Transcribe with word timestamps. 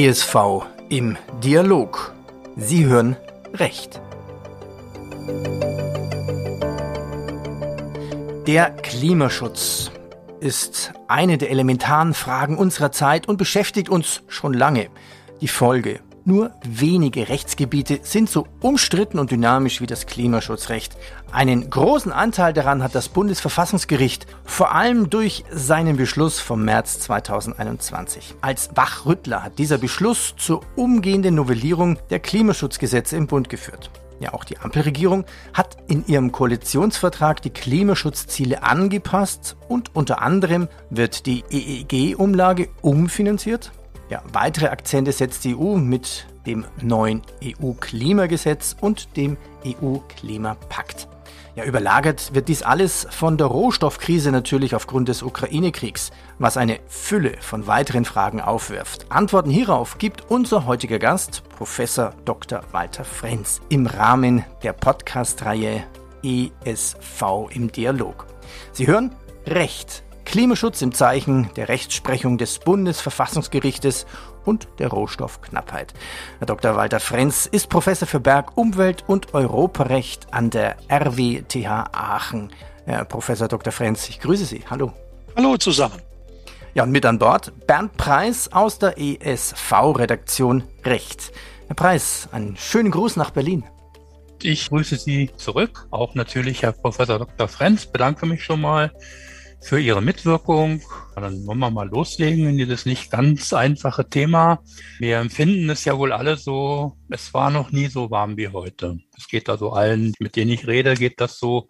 ESV 0.00 0.64
im 0.88 1.18
Dialog. 1.44 2.14
Sie 2.56 2.86
hören 2.86 3.18
Recht. 3.52 4.00
Der 8.46 8.70
Klimaschutz 8.70 9.90
ist 10.40 10.94
eine 11.06 11.36
der 11.36 11.50
elementaren 11.50 12.14
Fragen 12.14 12.56
unserer 12.56 12.92
Zeit 12.92 13.28
und 13.28 13.36
beschäftigt 13.36 13.90
uns 13.90 14.22
schon 14.26 14.54
lange. 14.54 14.88
Die 15.42 15.48
Folge 15.48 16.00
nur 16.24 16.52
wenige 16.64 17.28
Rechtsgebiete 17.28 18.00
sind 18.02 18.28
so 18.28 18.46
umstritten 18.60 19.18
und 19.18 19.30
dynamisch 19.30 19.80
wie 19.80 19.86
das 19.86 20.06
Klimaschutzrecht. 20.06 20.96
Einen 21.32 21.70
großen 21.70 22.12
Anteil 22.12 22.52
daran 22.52 22.82
hat 22.82 22.94
das 22.94 23.08
Bundesverfassungsgericht, 23.08 24.26
vor 24.44 24.74
allem 24.74 25.10
durch 25.10 25.44
seinen 25.50 25.96
Beschluss 25.96 26.40
vom 26.40 26.64
März 26.64 27.00
2021. 27.00 28.34
Als 28.40 28.70
Wachrüttler 28.74 29.44
hat 29.44 29.58
dieser 29.58 29.78
Beschluss 29.78 30.34
zur 30.36 30.62
umgehenden 30.76 31.34
Novellierung 31.36 31.98
der 32.10 32.20
Klimaschutzgesetze 32.20 33.16
im 33.16 33.26
Bund 33.26 33.48
geführt. 33.48 33.90
Ja, 34.20 34.34
auch 34.34 34.44
die 34.44 34.58
Ampelregierung 34.58 35.24
hat 35.54 35.78
in 35.88 36.06
ihrem 36.06 36.30
Koalitionsvertrag 36.30 37.40
die 37.40 37.50
Klimaschutzziele 37.50 38.62
angepasst 38.62 39.56
und 39.68 39.96
unter 39.96 40.20
anderem 40.20 40.68
wird 40.90 41.24
die 41.24 41.42
EEG-Umlage 41.50 42.68
umfinanziert. 42.82 43.72
Ja, 44.10 44.22
weitere 44.32 44.66
Akzente 44.66 45.12
setzt 45.12 45.44
die 45.44 45.54
EU 45.56 45.76
mit 45.76 46.26
dem 46.44 46.64
neuen 46.82 47.22
EU-Klimagesetz 47.44 48.76
und 48.80 49.16
dem 49.16 49.36
EU-Klimapakt. 49.64 51.06
Ja, 51.54 51.64
überlagert 51.64 52.34
wird 52.34 52.48
dies 52.48 52.62
alles 52.62 53.06
von 53.10 53.36
der 53.36 53.46
Rohstoffkrise 53.46 54.32
natürlich 54.32 54.74
aufgrund 54.74 55.08
des 55.08 55.22
Ukraine-Kriegs, 55.22 56.10
was 56.40 56.56
eine 56.56 56.80
Fülle 56.88 57.34
von 57.40 57.68
weiteren 57.68 58.04
Fragen 58.04 58.40
aufwirft. 58.40 59.06
Antworten 59.10 59.50
hierauf 59.50 59.98
gibt 59.98 60.28
unser 60.28 60.66
heutiger 60.66 60.98
Gast, 60.98 61.42
Professor 61.56 62.12
Dr. 62.24 62.62
Walter 62.72 63.04
Frenz, 63.04 63.60
im 63.68 63.86
Rahmen 63.86 64.44
der 64.64 64.72
Podcast-Reihe 64.72 65.84
ESV 66.24 67.48
im 67.50 67.70
Dialog. 67.70 68.26
Sie 68.72 68.88
hören 68.88 69.14
Recht 69.46 70.02
Klimaschutz 70.30 70.80
im 70.80 70.92
Zeichen 70.92 71.50
der 71.56 71.68
Rechtsprechung 71.68 72.38
des 72.38 72.60
Bundesverfassungsgerichtes 72.60 74.06
und 74.44 74.68
der 74.78 74.86
Rohstoffknappheit. 74.86 75.92
Herr 76.38 76.46
Dr. 76.46 76.76
Walter 76.76 77.00
Frenz 77.00 77.46
ist 77.46 77.68
Professor 77.68 78.06
für 78.06 78.20
Berg-, 78.20 78.56
Umwelt- 78.56 79.02
und 79.08 79.34
Europarecht 79.34 80.32
an 80.32 80.50
der 80.50 80.76
RWTH 80.88 81.90
Aachen. 81.90 82.52
Herr 82.84 83.04
Professor 83.06 83.48
Dr. 83.48 83.72
Frenz, 83.72 84.08
ich 84.08 84.20
grüße 84.20 84.44
Sie. 84.44 84.62
Hallo. 84.70 84.92
Hallo 85.36 85.56
zusammen. 85.56 86.00
Ja, 86.74 86.84
und 86.84 86.92
mit 86.92 87.04
an 87.06 87.18
Bord 87.18 87.52
Bernd 87.66 87.96
Preis 87.96 88.52
aus 88.52 88.78
der 88.78 88.98
ESV-Redaktion 88.98 90.62
Recht. 90.84 91.32
Herr 91.66 91.74
Preis, 91.74 92.28
einen 92.30 92.56
schönen 92.56 92.92
Gruß 92.92 93.16
nach 93.16 93.30
Berlin. 93.30 93.64
Ich 94.40 94.68
grüße 94.68 94.96
Sie 94.96 95.32
zurück, 95.36 95.88
auch 95.90 96.14
natürlich 96.14 96.62
Herr 96.62 96.70
Professor 96.70 97.18
Dr. 97.18 97.48
Frenz, 97.48 97.86
bedanke 97.86 98.26
mich 98.26 98.44
schon 98.44 98.60
mal 98.60 98.92
für 99.62 99.78
Ihre 99.78 100.02
Mitwirkung. 100.02 100.82
Dann 101.14 101.46
wollen 101.46 101.58
wir 101.58 101.70
mal 101.70 101.88
loslegen 101.88 102.48
in 102.48 102.58
dieses 102.58 102.84
nicht 102.86 103.10
ganz 103.10 103.52
einfache 103.52 104.08
Thema. 104.08 104.62
Wir 104.98 105.18
empfinden 105.18 105.68
es 105.70 105.84
ja 105.84 105.96
wohl 105.98 106.12
alle 106.12 106.36
so, 106.36 106.96
es 107.10 107.32
war 107.34 107.50
noch 107.50 107.70
nie 107.70 107.88
so 107.88 108.10
warm 108.10 108.36
wie 108.36 108.48
heute. 108.48 108.98
Es 109.16 109.28
geht 109.28 109.48
also 109.48 109.72
allen, 109.72 110.14
mit 110.18 110.34
denen 110.36 110.50
ich 110.52 110.66
rede, 110.66 110.94
geht 110.94 111.20
das 111.20 111.38
so. 111.38 111.68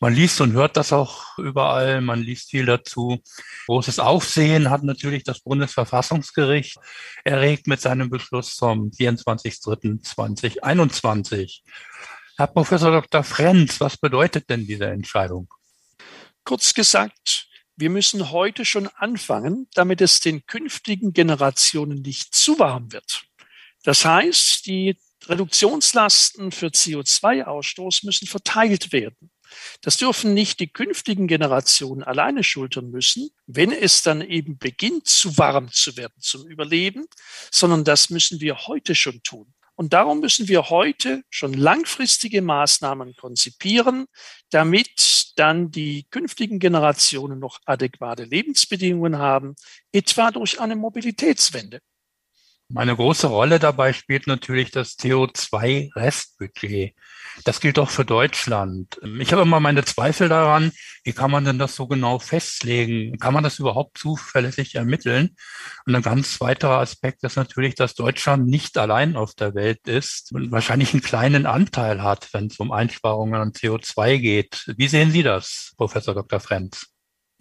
Man 0.00 0.14
liest 0.14 0.40
und 0.40 0.52
hört 0.52 0.76
das 0.76 0.92
auch 0.92 1.38
überall, 1.38 2.00
man 2.00 2.20
liest 2.20 2.50
viel 2.50 2.66
dazu. 2.66 3.20
Großes 3.66 4.00
Aufsehen 4.00 4.70
hat 4.70 4.82
natürlich 4.82 5.22
das 5.24 5.40
Bundesverfassungsgericht 5.40 6.78
erregt 7.24 7.66
mit 7.66 7.80
seinem 7.80 8.10
Beschluss 8.10 8.50
vom 8.50 8.90
24.03.2021. 8.90 11.62
Herr 12.36 12.48
Professor 12.48 12.90
Dr. 12.90 13.22
Frenz, 13.22 13.80
was 13.80 13.96
bedeutet 13.96 14.50
denn 14.50 14.66
diese 14.66 14.86
Entscheidung? 14.86 15.46
Kurz 16.44 16.74
gesagt, 16.74 17.48
wir 17.76 17.90
müssen 17.90 18.30
heute 18.30 18.64
schon 18.64 18.86
anfangen, 18.88 19.66
damit 19.74 20.00
es 20.00 20.20
den 20.20 20.46
künftigen 20.46 21.12
Generationen 21.12 22.02
nicht 22.02 22.34
zu 22.34 22.58
warm 22.58 22.92
wird. 22.92 23.24
Das 23.82 24.04
heißt, 24.04 24.66
die 24.66 24.96
Reduktionslasten 25.26 26.52
für 26.52 26.66
CO2-Ausstoß 26.66 28.04
müssen 28.04 28.26
verteilt 28.26 28.92
werden. 28.92 29.30
Das 29.80 29.96
dürfen 29.96 30.34
nicht 30.34 30.60
die 30.60 30.68
künftigen 30.68 31.26
Generationen 31.28 32.02
alleine 32.02 32.42
schultern 32.42 32.90
müssen, 32.90 33.30
wenn 33.46 33.72
es 33.72 34.02
dann 34.02 34.20
eben 34.20 34.58
beginnt 34.58 35.06
zu 35.06 35.38
warm 35.38 35.70
zu 35.70 35.96
werden 35.96 36.14
zum 36.20 36.46
Überleben, 36.46 37.06
sondern 37.50 37.84
das 37.84 38.10
müssen 38.10 38.40
wir 38.40 38.66
heute 38.66 38.94
schon 38.94 39.22
tun. 39.22 39.54
Und 39.76 39.92
darum 39.92 40.20
müssen 40.20 40.48
wir 40.48 40.70
heute 40.70 41.24
schon 41.30 41.52
langfristige 41.52 42.42
Maßnahmen 42.42 43.16
konzipieren, 43.16 44.06
damit 44.50 45.23
dann 45.34 45.70
die 45.70 46.06
künftigen 46.10 46.58
Generationen 46.58 47.38
noch 47.38 47.60
adäquate 47.64 48.24
Lebensbedingungen 48.24 49.18
haben, 49.18 49.54
etwa 49.92 50.30
durch 50.30 50.60
eine 50.60 50.76
Mobilitätswende. 50.76 51.80
Eine 52.74 52.96
große 52.96 53.26
Rolle 53.26 53.58
dabei 53.58 53.92
spielt 53.92 54.26
natürlich 54.26 54.70
das 54.70 54.96
CO2-Restbudget. 54.98 56.94
Das 57.44 57.60
gilt 57.60 57.78
auch 57.78 57.90
für 57.90 58.06
Deutschland. 58.06 58.98
Ich 59.18 59.32
habe 59.32 59.42
immer 59.42 59.60
meine 59.60 59.84
Zweifel 59.84 60.30
daran, 60.30 60.72
wie 61.02 61.12
kann 61.12 61.30
man 61.30 61.44
denn 61.44 61.58
das 61.58 61.74
so 61.76 61.86
genau 61.86 62.18
festlegen? 62.18 63.18
Kann 63.18 63.34
man 63.34 63.44
das 63.44 63.58
überhaupt 63.58 63.98
zuverlässig 63.98 64.76
ermitteln? 64.76 65.36
Und 65.84 65.94
ein 65.94 66.02
ganz 66.02 66.40
weiterer 66.40 66.78
Aspekt 66.78 67.22
ist 67.22 67.36
natürlich, 67.36 67.74
dass 67.74 67.94
Deutschland 67.94 68.46
nicht 68.46 68.78
allein 68.78 69.16
auf 69.16 69.34
der 69.34 69.54
Welt 69.54 69.86
ist 69.86 70.32
und 70.32 70.50
wahrscheinlich 70.50 70.94
einen 70.94 71.02
kleinen 71.02 71.44
Anteil 71.44 72.02
hat, 72.02 72.32
wenn 72.32 72.46
es 72.46 72.58
um 72.58 72.72
Einsparungen 72.72 73.34
an 73.34 73.52
CO2 73.52 74.18
geht. 74.18 74.72
Wie 74.76 74.88
sehen 74.88 75.10
Sie 75.10 75.22
das, 75.22 75.74
Professor 75.76 76.14
Dr. 76.14 76.40
Frenz? 76.40 76.93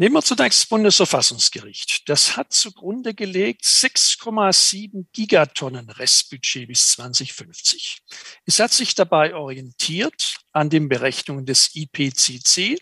Nehmen 0.03 0.15
wir 0.15 0.21
zunächst 0.21 0.63
das 0.63 0.67
Bundesverfassungsgericht. 0.67 2.09
Das 2.09 2.35
hat 2.35 2.51
zugrunde 2.51 3.13
gelegt 3.13 3.63
6,7 3.63 5.05
Gigatonnen 5.13 5.89
Restbudget 5.89 6.67
bis 6.67 6.89
2050. 6.89 8.01
Es 8.45 8.59
hat 8.59 8.73
sich 8.73 8.95
dabei 8.95 9.33
orientiert 9.33 10.39
an 10.51 10.69
den 10.69 10.89
Berechnungen 10.89 11.45
des 11.45 11.73
IPCC 11.73 12.81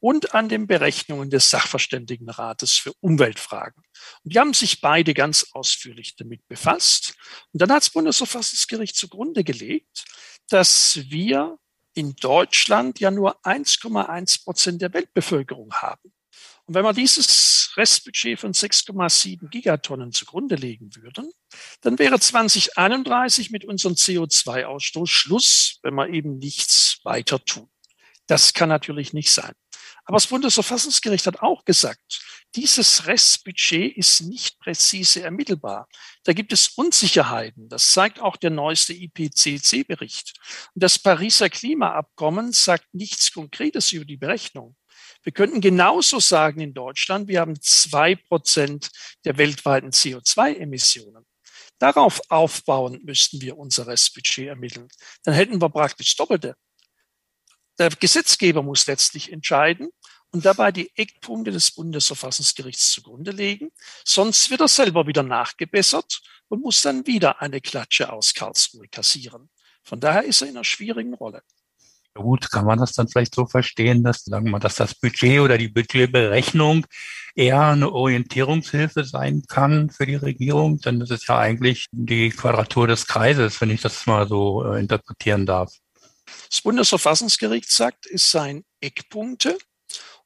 und 0.00 0.34
an 0.34 0.48
den 0.48 0.66
Berechnungen 0.66 1.28
des 1.28 1.50
Sachverständigenrates 1.50 2.78
für 2.78 2.94
Umweltfragen. 3.00 3.82
Und 4.24 4.32
die 4.32 4.38
haben 4.38 4.54
sich 4.54 4.80
beide 4.80 5.12
ganz 5.12 5.48
ausführlich 5.52 6.16
damit 6.16 6.40
befasst. 6.48 7.16
Und 7.52 7.60
dann 7.60 7.70
hat 7.70 7.82
das 7.82 7.90
Bundesverfassungsgericht 7.90 8.96
zugrunde 8.96 9.44
gelegt, 9.44 10.06
dass 10.48 11.00
wir 11.10 11.58
in 11.92 12.16
Deutschland 12.16 12.98
ja 12.98 13.10
nur 13.10 13.44
1,1 13.44 14.44
Prozent 14.44 14.80
der 14.80 14.94
Weltbevölkerung 14.94 15.74
haben. 15.74 16.14
Und 16.66 16.74
wenn 16.74 16.84
wir 16.84 16.92
dieses 16.92 17.72
Restbudget 17.76 18.38
von 18.38 18.52
6,7 18.52 19.48
Gigatonnen 19.48 20.12
zugrunde 20.12 20.54
legen 20.54 20.94
würden, 20.96 21.32
dann 21.80 21.98
wäre 21.98 22.20
2031 22.20 23.50
mit 23.50 23.64
unserem 23.64 23.94
CO2-Ausstoß 23.94 25.08
Schluss, 25.08 25.78
wenn 25.82 25.94
wir 25.94 26.08
eben 26.08 26.38
nichts 26.38 27.00
weiter 27.02 27.44
tun. 27.44 27.68
Das 28.26 28.54
kann 28.54 28.68
natürlich 28.68 29.12
nicht 29.12 29.32
sein. 29.32 29.52
Aber 30.04 30.16
das 30.16 30.26
Bundesverfassungsgericht 30.26 31.26
hat 31.26 31.40
auch 31.40 31.64
gesagt, 31.64 32.22
dieses 32.54 33.06
Restbudget 33.06 33.96
ist 33.96 34.20
nicht 34.22 34.58
präzise 34.58 35.22
ermittelbar. 35.22 35.88
Da 36.24 36.32
gibt 36.32 36.52
es 36.52 36.68
Unsicherheiten. 36.68 37.68
Das 37.68 37.92
zeigt 37.92 38.20
auch 38.20 38.36
der 38.36 38.50
neueste 38.50 38.92
IPCC-Bericht. 38.92 40.34
Und 40.74 40.82
das 40.82 40.98
Pariser 40.98 41.48
Klimaabkommen 41.48 42.52
sagt 42.52 42.92
nichts 42.92 43.32
Konkretes 43.32 43.92
über 43.92 44.04
die 44.04 44.18
Berechnung. 44.18 44.76
Wir 45.22 45.32
könnten 45.32 45.60
genauso 45.60 46.18
sagen 46.20 46.60
in 46.60 46.74
Deutschland, 46.74 47.28
wir 47.28 47.40
haben 47.40 47.60
zwei 47.60 48.16
Prozent 48.16 48.90
der 49.24 49.38
weltweiten 49.38 49.90
CO2-Emissionen. 49.90 51.24
Darauf 51.78 52.20
aufbauend 52.28 53.04
müssten 53.04 53.40
wir 53.40 53.56
unser 53.56 53.86
Restbudget 53.86 54.48
ermitteln. 54.48 54.88
Dann 55.24 55.34
hätten 55.34 55.60
wir 55.60 55.68
praktisch 55.68 56.16
Doppelte. 56.16 56.56
Der 57.78 57.90
Gesetzgeber 57.90 58.62
muss 58.62 58.86
letztlich 58.86 59.32
entscheiden 59.32 59.90
und 60.30 60.44
dabei 60.44 60.72
die 60.72 60.90
Eckpunkte 60.96 61.50
des 61.50 61.72
Bundesverfassungsgerichts 61.72 62.92
zugrunde 62.92 63.32
legen. 63.32 63.70
Sonst 64.04 64.50
wird 64.50 64.60
er 64.60 64.68
selber 64.68 65.06
wieder 65.06 65.22
nachgebessert 65.22 66.20
und 66.48 66.62
muss 66.62 66.82
dann 66.82 67.06
wieder 67.06 67.40
eine 67.40 67.60
Klatsche 67.60 68.12
aus 68.12 68.34
Karlsruhe 68.34 68.88
kassieren. 68.88 69.50
Von 69.82 70.00
daher 70.00 70.24
ist 70.24 70.42
er 70.42 70.48
in 70.48 70.56
einer 70.56 70.64
schwierigen 70.64 71.14
Rolle. 71.14 71.42
Gut, 72.14 72.50
kann 72.50 72.66
man 72.66 72.78
das 72.78 72.92
dann 72.92 73.08
vielleicht 73.08 73.34
so 73.34 73.46
verstehen, 73.46 74.04
dass, 74.04 74.24
sagen 74.24 74.50
wir 74.50 74.58
dass 74.58 74.74
das 74.74 74.94
Budget 74.94 75.40
oder 75.40 75.56
die 75.56 75.68
Budgetberechnung 75.68 76.86
eher 77.34 77.60
eine 77.68 77.90
Orientierungshilfe 77.90 79.04
sein 79.04 79.42
kann 79.48 79.88
für 79.88 80.04
die 80.04 80.16
Regierung, 80.16 80.78
denn 80.78 81.00
das 81.00 81.10
ist 81.10 81.28
ja 81.28 81.38
eigentlich 81.38 81.86
die 81.90 82.28
Quadratur 82.28 82.86
des 82.86 83.06
Kreises, 83.06 83.60
wenn 83.62 83.70
ich 83.70 83.80
das 83.80 84.06
mal 84.06 84.28
so 84.28 84.62
äh, 84.64 84.78
interpretieren 84.78 85.46
darf. 85.46 85.72
Das 86.50 86.60
Bundesverfassungsgericht 86.60 87.70
sagt, 87.70 88.06
es 88.06 88.30
seien 88.30 88.64
Eckpunkte 88.80 89.56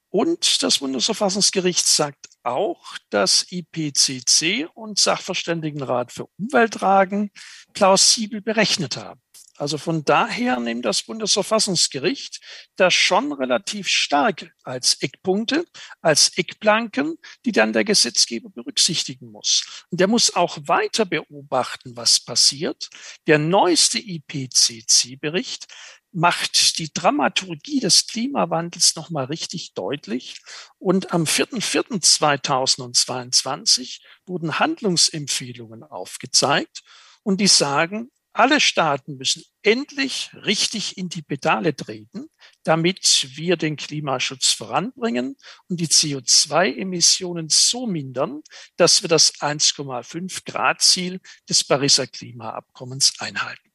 und 0.09 0.63
das 0.63 0.79
Bundesverfassungsgericht 0.79 1.87
sagt 1.87 2.27
auch 2.43 2.97
das 3.11 3.47
IPCC 3.51 4.69
und 4.75 4.99
Sachverständigenrat 4.99 6.13
für 6.13 6.27
Umweltragen 6.39 7.31
plausibel 7.75 8.41
berechnet 8.41 8.97
haben. 8.97 9.21
Also 9.57 9.79
von 9.79 10.05
daher 10.05 10.61
nimmt 10.61 10.85
das 10.85 11.03
Bundesverfassungsgericht 11.03 12.41
das 12.77 12.95
schon 12.95 13.33
relativ 13.33 13.89
stark 13.89 14.53
als 14.63 15.03
Eckpunkte, 15.03 15.65
als 16.03 16.37
Eckplanken, 16.37 17.19
die 17.45 17.51
dann 17.53 17.73
der 17.73 17.85
Gesetzgeber 17.85 18.51
berücksichtigen 18.51 19.31
muss. 19.31 19.87
Und 19.91 20.01
der 20.01 20.09
muss 20.09 20.35
auch 20.35 20.59
weiter 20.67 21.07
beobachten, 21.07 21.97
was 21.97 22.21
passiert. 22.21 22.91
Der 23.27 23.39
neueste 23.39 23.99
IPCC-Bericht 23.99 25.67
macht 26.13 26.79
die 26.79 26.93
Dramaturgie 26.93 27.81
des 27.81 28.07
Klimawandels 28.07 28.95
nochmal 28.97 29.25
richtig 29.27 29.75
deutlich. 29.75 30.41
Und 30.79 31.13
am 31.13 31.25
4.4.2022 31.25 34.01
wurden 34.25 34.59
Handlungsempfehlungen 34.59 35.83
aufgezeigt 35.83 36.83
und 37.23 37.39
die 37.41 37.49
sagen, 37.49 38.11
alle 38.39 38.61
Staaten 38.61 39.17
müssen 39.17 39.43
endlich 39.63 40.31
richtig 40.35 40.99
in 40.99 41.09
die 41.09 41.23
Pedale 41.23 41.75
treten, 41.75 42.27
damit 42.65 43.31
wir 43.35 43.57
den 43.57 43.77
Klimaschutz 43.77 44.53
voranbringen 44.53 45.37
und 45.69 45.81
die 45.81 45.89
CO2-Emissionen 45.89 47.49
so 47.49 47.87
mindern, 47.87 48.43
dass 48.77 49.03
wir 49.03 49.09
das 49.09 49.35
1,5 49.41 50.45
Grad 50.45 50.83
Ziel 50.83 51.21
des 51.49 51.65
Pariser 51.65 52.07
Klimaabkommens 52.07 53.15
einhalten. 53.19 53.71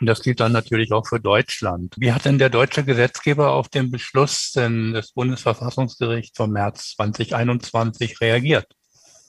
Und 0.00 0.06
das 0.06 0.22
gilt 0.22 0.40
dann 0.40 0.52
natürlich 0.52 0.92
auch 0.92 1.06
für 1.06 1.20
Deutschland. 1.20 1.94
Wie 1.98 2.12
hat 2.12 2.24
denn 2.24 2.38
der 2.38 2.50
deutsche 2.50 2.84
Gesetzgeber 2.84 3.52
auf 3.52 3.68
den 3.68 3.90
Beschluss 3.90 4.52
des 4.52 5.12
Bundesverfassungsgerichts 5.12 6.36
vom 6.36 6.52
März 6.52 6.94
2021 6.94 8.20
reagiert? 8.20 8.66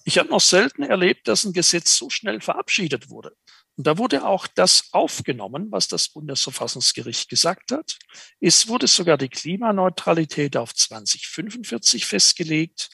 Ich 0.05 0.17
habe 0.17 0.29
noch 0.29 0.41
selten 0.41 0.83
erlebt, 0.83 1.27
dass 1.27 1.43
ein 1.43 1.53
Gesetz 1.53 1.97
so 1.97 2.09
schnell 2.09 2.39
verabschiedet 2.41 3.09
wurde. 3.09 3.35
Und 3.79 3.87
da 3.87 3.97
wurde 3.97 4.25
auch 4.25 4.45
das 4.45 4.89
aufgenommen, 4.91 5.71
was 5.71 5.87
das 5.87 6.09
Bundesverfassungsgericht 6.09 7.29
gesagt 7.29 7.71
hat. 7.71 7.97
Es 8.41 8.67
wurde 8.67 8.87
sogar 8.87 9.17
die 9.17 9.29
Klimaneutralität 9.29 10.57
auf 10.57 10.75
2045 10.75 12.05
festgelegt. 12.05 12.89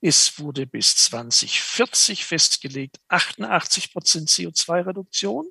Es 0.00 0.40
wurde 0.40 0.66
bis 0.66 0.96
2040 0.96 2.24
festgelegt 2.24 2.96
88 3.06 3.92
Prozent 3.92 4.28
CO2-Reduktion 4.28 5.46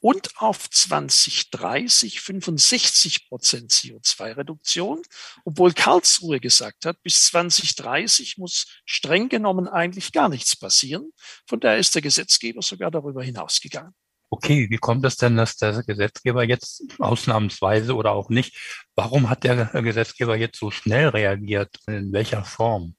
und 0.00 0.36
auf 0.38 0.68
2030 0.70 2.20
65 2.20 3.28
Prozent 3.28 3.70
CO2-Reduktion, 3.70 5.02
obwohl 5.44 5.72
Karlsruhe 5.72 6.40
gesagt 6.40 6.84
hat, 6.84 7.00
bis 7.04 7.26
2030 7.26 8.38
muss 8.38 8.66
streng 8.84 9.28
genommen 9.28 9.68
eigentlich 9.68 10.10
gar 10.10 10.28
nichts 10.28 10.56
passieren. 10.56 11.12
Von 11.46 11.60
daher 11.60 11.78
ist 11.78 11.94
der 11.94 12.02
Gesetzgeber 12.02 12.62
sogar 12.62 12.90
darüber 12.90 13.22
hinausgegangen. 13.22 13.94
Okay, 14.28 14.68
wie 14.70 14.78
kommt 14.78 15.04
es 15.04 15.16
denn, 15.16 15.36
dass 15.36 15.56
der 15.56 15.82
Gesetzgeber 15.84 16.44
jetzt 16.44 16.82
ausnahmsweise 16.98 17.94
oder 17.94 18.12
auch 18.12 18.28
nicht, 18.28 18.56
warum 18.94 19.30
hat 19.30 19.44
der 19.44 19.66
Gesetzgeber 19.82 20.36
jetzt 20.36 20.58
so 20.58 20.70
schnell 20.70 21.08
reagiert? 21.08 21.76
In 21.86 22.12
welcher 22.12 22.44
Form? 22.44 22.96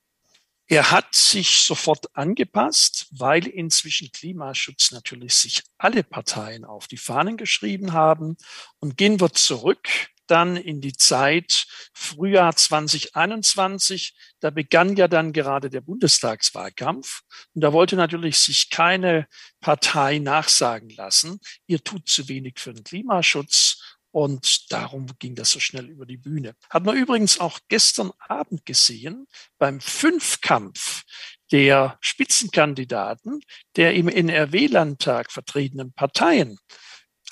Er 0.70 0.92
hat 0.92 1.16
sich 1.16 1.60
sofort 1.60 2.14
angepasst, 2.16 3.08
weil 3.12 3.48
inzwischen 3.48 4.12
Klimaschutz 4.12 4.92
natürlich 4.92 5.36
sich 5.36 5.64
alle 5.78 6.04
Parteien 6.04 6.66
auf 6.66 6.88
die 6.88 6.98
Fahnen 6.98 7.38
geschrieben 7.38 7.94
haben. 7.94 8.36
Und 8.80 8.98
gehen 8.98 9.22
wir 9.22 9.32
zurück 9.32 9.88
dann 10.28 10.58
in 10.58 10.82
die 10.82 10.94
Zeit 10.94 11.66
Frühjahr 11.94 12.56
2021. 12.56 14.16
Da 14.40 14.50
begann 14.50 14.96
ja 14.96 15.08
dann 15.08 15.34
gerade 15.34 15.70
der 15.70 15.82
Bundestagswahlkampf. 15.82 17.22
Und 17.54 17.62
da 17.62 17.74
wollte 17.74 17.96
natürlich 17.96 18.40
sich 18.40 18.70
keine 18.70 19.28
Partei 19.62 20.20
nachsagen 20.20 20.90
lassen, 20.90 21.40
ihr 21.66 21.84
tut 21.84 22.08
zu 22.08 22.28
wenig 22.30 22.60
für 22.60 22.74
den 22.74 22.84
Klimaschutz 22.84 23.98
und 24.12 24.72
darum 24.72 25.06
ging 25.20 25.36
das 25.36 25.52
so 25.52 25.60
schnell 25.60 25.90
über 25.90 26.06
die 26.06 26.18
Bühne. 26.18 26.56
Hat 26.70 26.84
man 26.86 26.98
übrigens 26.98 27.40
auch 27.40 27.60
gestern 27.68 28.12
Abend 28.20 28.66
gesehen 28.66 29.28
beim 29.60 29.80
Fünfkampf 29.80 31.04
der 31.52 31.98
Spitzenkandidaten 32.02 33.42
der 33.76 33.94
im 33.94 34.08
NRW-Landtag 34.08 35.32
vertretenen 35.32 35.94
Parteien. 35.94 36.58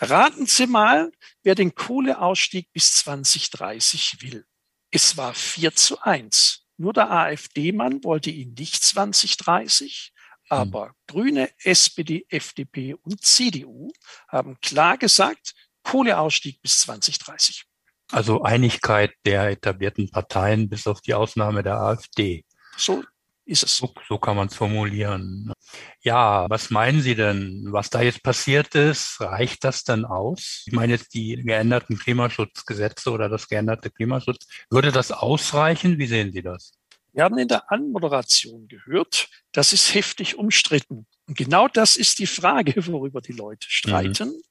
Raten 0.02 0.46
Sie 0.46 0.68
mal, 0.68 1.12
wer 1.44 1.56
den 1.56 1.74
Kohleausstieg 1.74 2.72
bis 2.74 2.96
2030 2.96 4.22
will. 4.22 4.46
Es 4.92 5.18
war 5.18 5.34
4 5.34 5.76
zu 5.76 6.02
1. 6.02 6.66
Nur 6.78 6.94
der 6.94 7.10
AfD-Mann 7.10 8.04
wollte 8.04 8.30
ihn 8.30 8.54
nicht 8.58 8.84
2030, 8.84 10.14
aber 10.50 10.88
hm. 10.88 10.94
Grüne, 11.08 11.50
SPD, 11.64 12.26
FDP 12.30 12.96
und 12.96 13.24
CDU 13.24 13.92
haben 14.28 14.60
klar 14.62 14.98
gesagt, 14.98 15.54
Kohleausstieg 15.84 16.62
bis 16.62 16.80
2030. 16.82 17.66
Also 18.12 18.44
Einigkeit 18.44 19.14
der 19.26 19.50
etablierten 19.50 20.12
Parteien 20.12 20.70
bis 20.70 20.86
auf 20.88 21.02
die 21.02 21.14
Ausnahme 21.14 21.64
der 21.64 21.80
AfD. 21.80 22.46
So 22.78 23.04
ist 23.46 23.64
es. 23.64 23.78
So, 23.78 23.94
so 24.08 24.18
kann 24.18 24.36
man 24.36 24.48
es 24.48 24.56
formulieren. 24.56 25.54
Ja, 26.02 26.50
was 26.50 26.70
meinen 26.70 27.02
Sie 27.02 27.16
denn, 27.16 27.68
was 27.70 27.90
da 27.90 28.02
jetzt 28.02 28.24
passiert 28.24 28.76
ist? 28.76 29.22
Reicht 29.22 29.64
das 29.64 29.84
denn 29.84 30.06
aus? 30.06 30.64
Ich 30.66 30.74
meine 30.74 30.94
jetzt 30.94 31.14
die 31.14 31.36
geänderten 31.36 31.98
Klimaschutzgesetze 31.98 33.12
oder 33.12 33.30
das 33.30 33.48
geänderte 33.48 33.92
Klimaschutz. 33.92 34.48
Würde 34.70 34.92
das 34.92 35.12
ausreichen? 35.12 35.98
Wie 35.98 36.08
sehen 36.08 36.32
Sie 36.32 36.42
das? 36.42 36.74
Wir 37.14 37.24
haben 37.24 37.38
in 37.38 37.48
der 37.48 37.72
Anmoderation 37.72 38.68
gehört, 38.68 39.30
das 39.54 39.72
ist 39.72 39.94
heftig 39.94 40.38
umstritten. 40.38 41.06
Und 41.28 41.38
genau 41.38 41.70
das 41.70 41.96
ist 41.96 42.20
die 42.20 42.28
Frage, 42.28 42.74
worüber 42.88 43.22
die 43.22 43.32
Leute 43.32 43.68
streiten. 43.70 44.30
Mhm. 44.30 44.42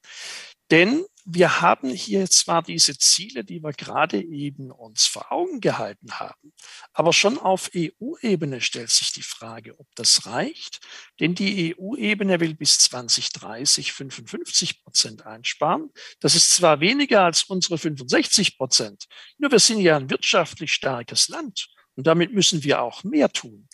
Denn 0.71 1.05
wir 1.27 1.59
haben 1.61 1.89
hier 1.89 2.29
zwar 2.29 2.61
diese 2.61 2.97
Ziele, 2.99 3.43
die 3.43 3.63
wir 3.63 3.73
gerade 3.73 4.21
eben 4.21 4.71
uns 4.71 5.07
vor 5.07 5.31
Augen 5.31 5.59
gehalten 5.59 6.19
haben, 6.19 6.53
aber 6.93 7.13
schon 7.13 7.39
auf 7.39 7.71
EU-Ebene 7.75 8.61
stellt 8.61 8.91
sich 8.91 9.11
die 9.11 9.23
Frage, 9.23 9.79
ob 9.79 9.87
das 9.95 10.27
reicht, 10.27 10.81
denn 11.19 11.33
die 11.33 11.75
EU-Ebene 11.75 12.39
will 12.39 12.53
bis 12.53 12.77
2030 12.77 13.91
55 13.91 14.83
Prozent 14.83 15.25
einsparen. 15.25 15.89
Das 16.19 16.35
ist 16.35 16.51
zwar 16.51 16.79
weniger 16.79 17.23
als 17.23 17.43
unsere 17.43 17.79
65 17.79 18.57
Prozent, 18.57 19.05
nur 19.39 19.51
wir 19.51 19.59
sind 19.59 19.79
ja 19.79 19.97
ein 19.97 20.11
wirtschaftlich 20.11 20.73
starkes 20.73 21.27
Land 21.27 21.69
und 21.95 22.05
damit 22.05 22.33
müssen 22.33 22.63
wir 22.63 22.83
auch 22.83 23.03
mehr 23.03 23.29
tun. 23.29 23.67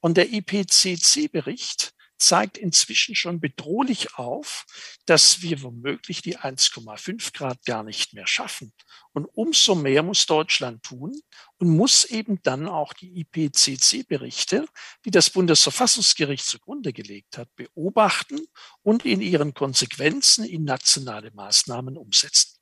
Und 0.00 0.18
der 0.18 0.30
IPCC-Bericht 0.30 1.94
zeigt 2.18 2.58
inzwischen 2.58 3.14
schon 3.14 3.40
bedrohlich 3.40 4.16
auf, 4.16 4.66
dass 5.06 5.42
wir 5.42 5.62
womöglich 5.62 6.22
die 6.22 6.38
1,5 6.38 7.32
Grad 7.32 7.64
gar 7.64 7.82
nicht 7.82 8.12
mehr 8.12 8.26
schaffen. 8.26 8.72
Und 9.12 9.26
umso 9.26 9.74
mehr 9.74 10.02
muss 10.02 10.26
Deutschland 10.26 10.82
tun 10.82 11.18
und 11.58 11.68
muss 11.68 12.04
eben 12.04 12.40
dann 12.42 12.68
auch 12.68 12.92
die 12.92 13.20
IPCC-Berichte, 13.20 14.66
die 15.04 15.10
das 15.10 15.30
Bundesverfassungsgericht 15.30 16.44
zugrunde 16.44 16.92
gelegt 16.92 17.38
hat, 17.38 17.48
beobachten 17.56 18.40
und 18.82 19.04
in 19.04 19.20
ihren 19.20 19.54
Konsequenzen 19.54 20.44
in 20.44 20.64
nationale 20.64 21.30
Maßnahmen 21.32 21.96
umsetzen. 21.96 22.58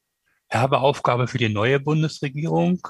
Herbe 0.49 0.79
Aufgabe 0.79 1.27
für 1.27 1.39
die 1.39 1.49
neue 1.49 1.81
Bundesregierung. 1.81 2.87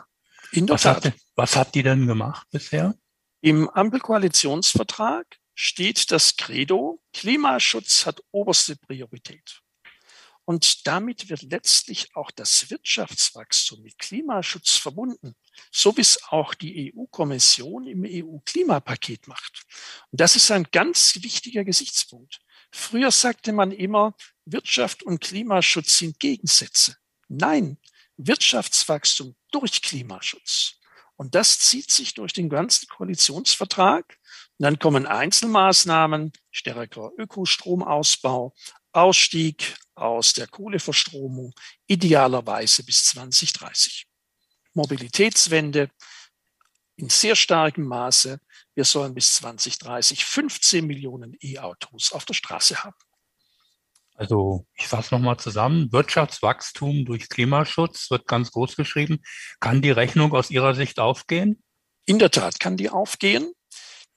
In 0.52 0.66
der 0.66 0.75
was 0.75 0.82
Tat. 0.82 1.04
Hat, 1.06 1.14
was 1.35 1.56
hat 1.56 1.75
die 1.75 1.82
denn 1.82 2.06
gemacht 2.06 2.46
bisher? 2.50 2.94
Im 3.40 3.68
Ampelkoalitionsvertrag 3.68 5.26
steht 5.56 6.12
das 6.12 6.36
Credo, 6.36 7.02
Klimaschutz 7.12 8.06
hat 8.06 8.22
oberste 8.30 8.76
Priorität. 8.76 9.62
Und 10.44 10.86
damit 10.86 11.28
wird 11.28 11.42
letztlich 11.42 12.14
auch 12.14 12.30
das 12.30 12.70
Wirtschaftswachstum 12.70 13.82
mit 13.82 13.98
Klimaschutz 13.98 14.76
verbunden, 14.76 15.34
so 15.72 15.96
wie 15.96 16.02
es 16.02 16.22
auch 16.28 16.54
die 16.54 16.94
EU-Kommission 16.94 17.88
im 17.88 18.04
EU-Klimapaket 18.04 19.26
macht. 19.26 19.64
Und 20.12 20.20
das 20.20 20.36
ist 20.36 20.52
ein 20.52 20.68
ganz 20.70 21.18
wichtiger 21.20 21.64
Gesichtspunkt. 21.64 22.38
Früher 22.70 23.10
sagte 23.10 23.52
man 23.52 23.72
immer, 23.72 24.14
Wirtschaft 24.44 25.02
und 25.02 25.20
Klimaschutz 25.20 25.98
sind 25.98 26.20
Gegensätze. 26.20 26.96
Nein, 27.26 27.78
Wirtschaftswachstum 28.16 29.34
durch 29.50 29.82
Klimaschutz. 29.82 30.75
Und 31.16 31.35
das 31.35 31.58
zieht 31.58 31.90
sich 31.90 32.14
durch 32.14 32.32
den 32.32 32.49
ganzen 32.49 32.88
Koalitionsvertrag. 32.88 34.18
Und 34.58 34.62
dann 34.62 34.78
kommen 34.78 35.06
Einzelmaßnahmen, 35.06 36.32
stärker 36.50 37.11
Ökostromausbau, 37.18 38.54
Ausstieg 38.92 39.76
aus 39.94 40.32
der 40.32 40.46
Kohleverstromung, 40.46 41.54
idealerweise 41.87 42.85
bis 42.85 43.06
2030. 43.06 44.06
Mobilitätswende 44.75 45.90
in 46.96 47.08
sehr 47.08 47.37
starkem 47.37 47.85
Maße. 47.85 48.40
Wir 48.75 48.85
sollen 48.85 49.14
bis 49.14 49.35
2030 49.35 50.25
15 50.25 50.87
Millionen 50.87 51.37
E-Autos 51.40 52.12
auf 52.12 52.25
der 52.25 52.35
Straße 52.35 52.82
haben. 52.82 52.96
Also 54.16 54.66
ich 54.75 54.87
fasse 54.88 55.14
nochmal 55.14 55.37
zusammen. 55.38 55.92
Wirtschaftswachstum 55.92 57.04
durch 57.04 57.28
Klimaschutz 57.28 58.11
wird 58.11 58.26
ganz 58.26 58.50
groß 58.50 58.76
geschrieben. 58.76 59.23
Kann 59.61 59.82
die 59.82 59.90
Rechnung 59.90 60.32
aus 60.32 60.50
Ihrer 60.50 60.75
Sicht 60.75 60.99
aufgehen? 60.99 61.62
In 62.06 62.18
der 62.18 62.30
Tat 62.30 62.58
kann 62.58 62.76
die 62.76 62.88
aufgehen. 62.88 63.52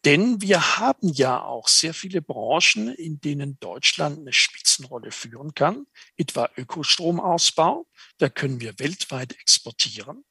Denn 0.05 0.41
wir 0.41 0.77
haben 0.77 1.09
ja 1.09 1.43
auch 1.43 1.67
sehr 1.67 1.93
viele 1.93 2.21
Branchen, 2.21 2.87
in 2.87 3.19
denen 3.19 3.59
Deutschland 3.59 4.19
eine 4.19 4.31
Spitzenrolle 4.31 5.11
führen 5.11 5.53
kann, 5.53 5.87
etwa 6.15 6.49
Ökostromausbau. 6.55 7.85
Da 8.17 8.29
können 8.29 8.61
wir 8.61 8.79
weltweit 8.79 9.33
exportieren. 9.33 10.23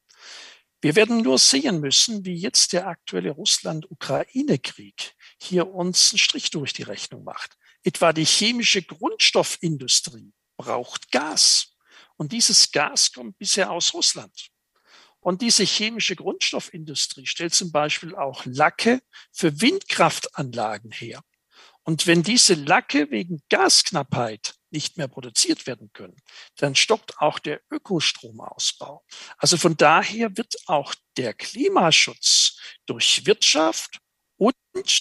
Wir 0.81 0.97
werden 0.97 1.21
nur 1.21 1.39
sehen 1.39 1.81
müssen, 1.81 2.25
wie 2.25 2.37
jetzt 2.37 2.73
der 2.73 2.87
aktuelle 2.87 3.33
Russland-Ukraine-Krieg 3.33 5.15
hier 5.39 5.69
uns 5.69 6.13
einen 6.13 6.19
Strich 6.19 6.51
durch 6.51 6.73
die 6.73 6.85
Rechnung 6.85 7.25
macht. 7.25 7.58
Etwa 7.83 8.13
die 8.13 8.25
chemische 8.25 8.83
Grundstoffindustrie 8.83 10.33
braucht 10.57 11.11
Gas. 11.11 11.77
Und 12.17 12.33
dieses 12.33 12.73
Gas 12.73 13.13
kommt 13.13 13.39
bisher 13.39 13.71
aus 13.71 13.95
Russland. 13.95 14.51
Und 15.21 15.43
diese 15.43 15.65
chemische 15.65 16.17
Grundstoffindustrie 16.17 17.27
stellt 17.27 17.55
zum 17.55 17.73
Beispiel 17.73 18.15
auch 18.15 18.45
Lacke 18.45 19.01
für 19.33 19.61
Windkraftanlagen 19.61 20.91
her. 20.91 21.23
Und 21.83 22.07
wenn 22.07 22.23
diese 22.23 22.55
Lacke 22.55 23.11
wegen 23.11 23.43
Gasknappheit 23.49 24.55
nicht 24.71 24.99
mehr 24.99 25.09
produziert 25.09 25.67
werden 25.67 25.91
können, 25.93 26.17
dann 26.57 26.75
stockt 26.75 27.19
auch 27.19 27.39
der 27.39 27.63
Ökostromausbau. 27.71 29.05
Also 29.39 29.57
von 29.57 29.77
daher 29.77 30.37
wird 30.37 30.55
auch 30.67 30.95
der 31.17 31.33
Klimaschutz 31.35 32.59
durch 32.87 33.25
Wirtschaft 33.25 34.01
und 34.39 34.55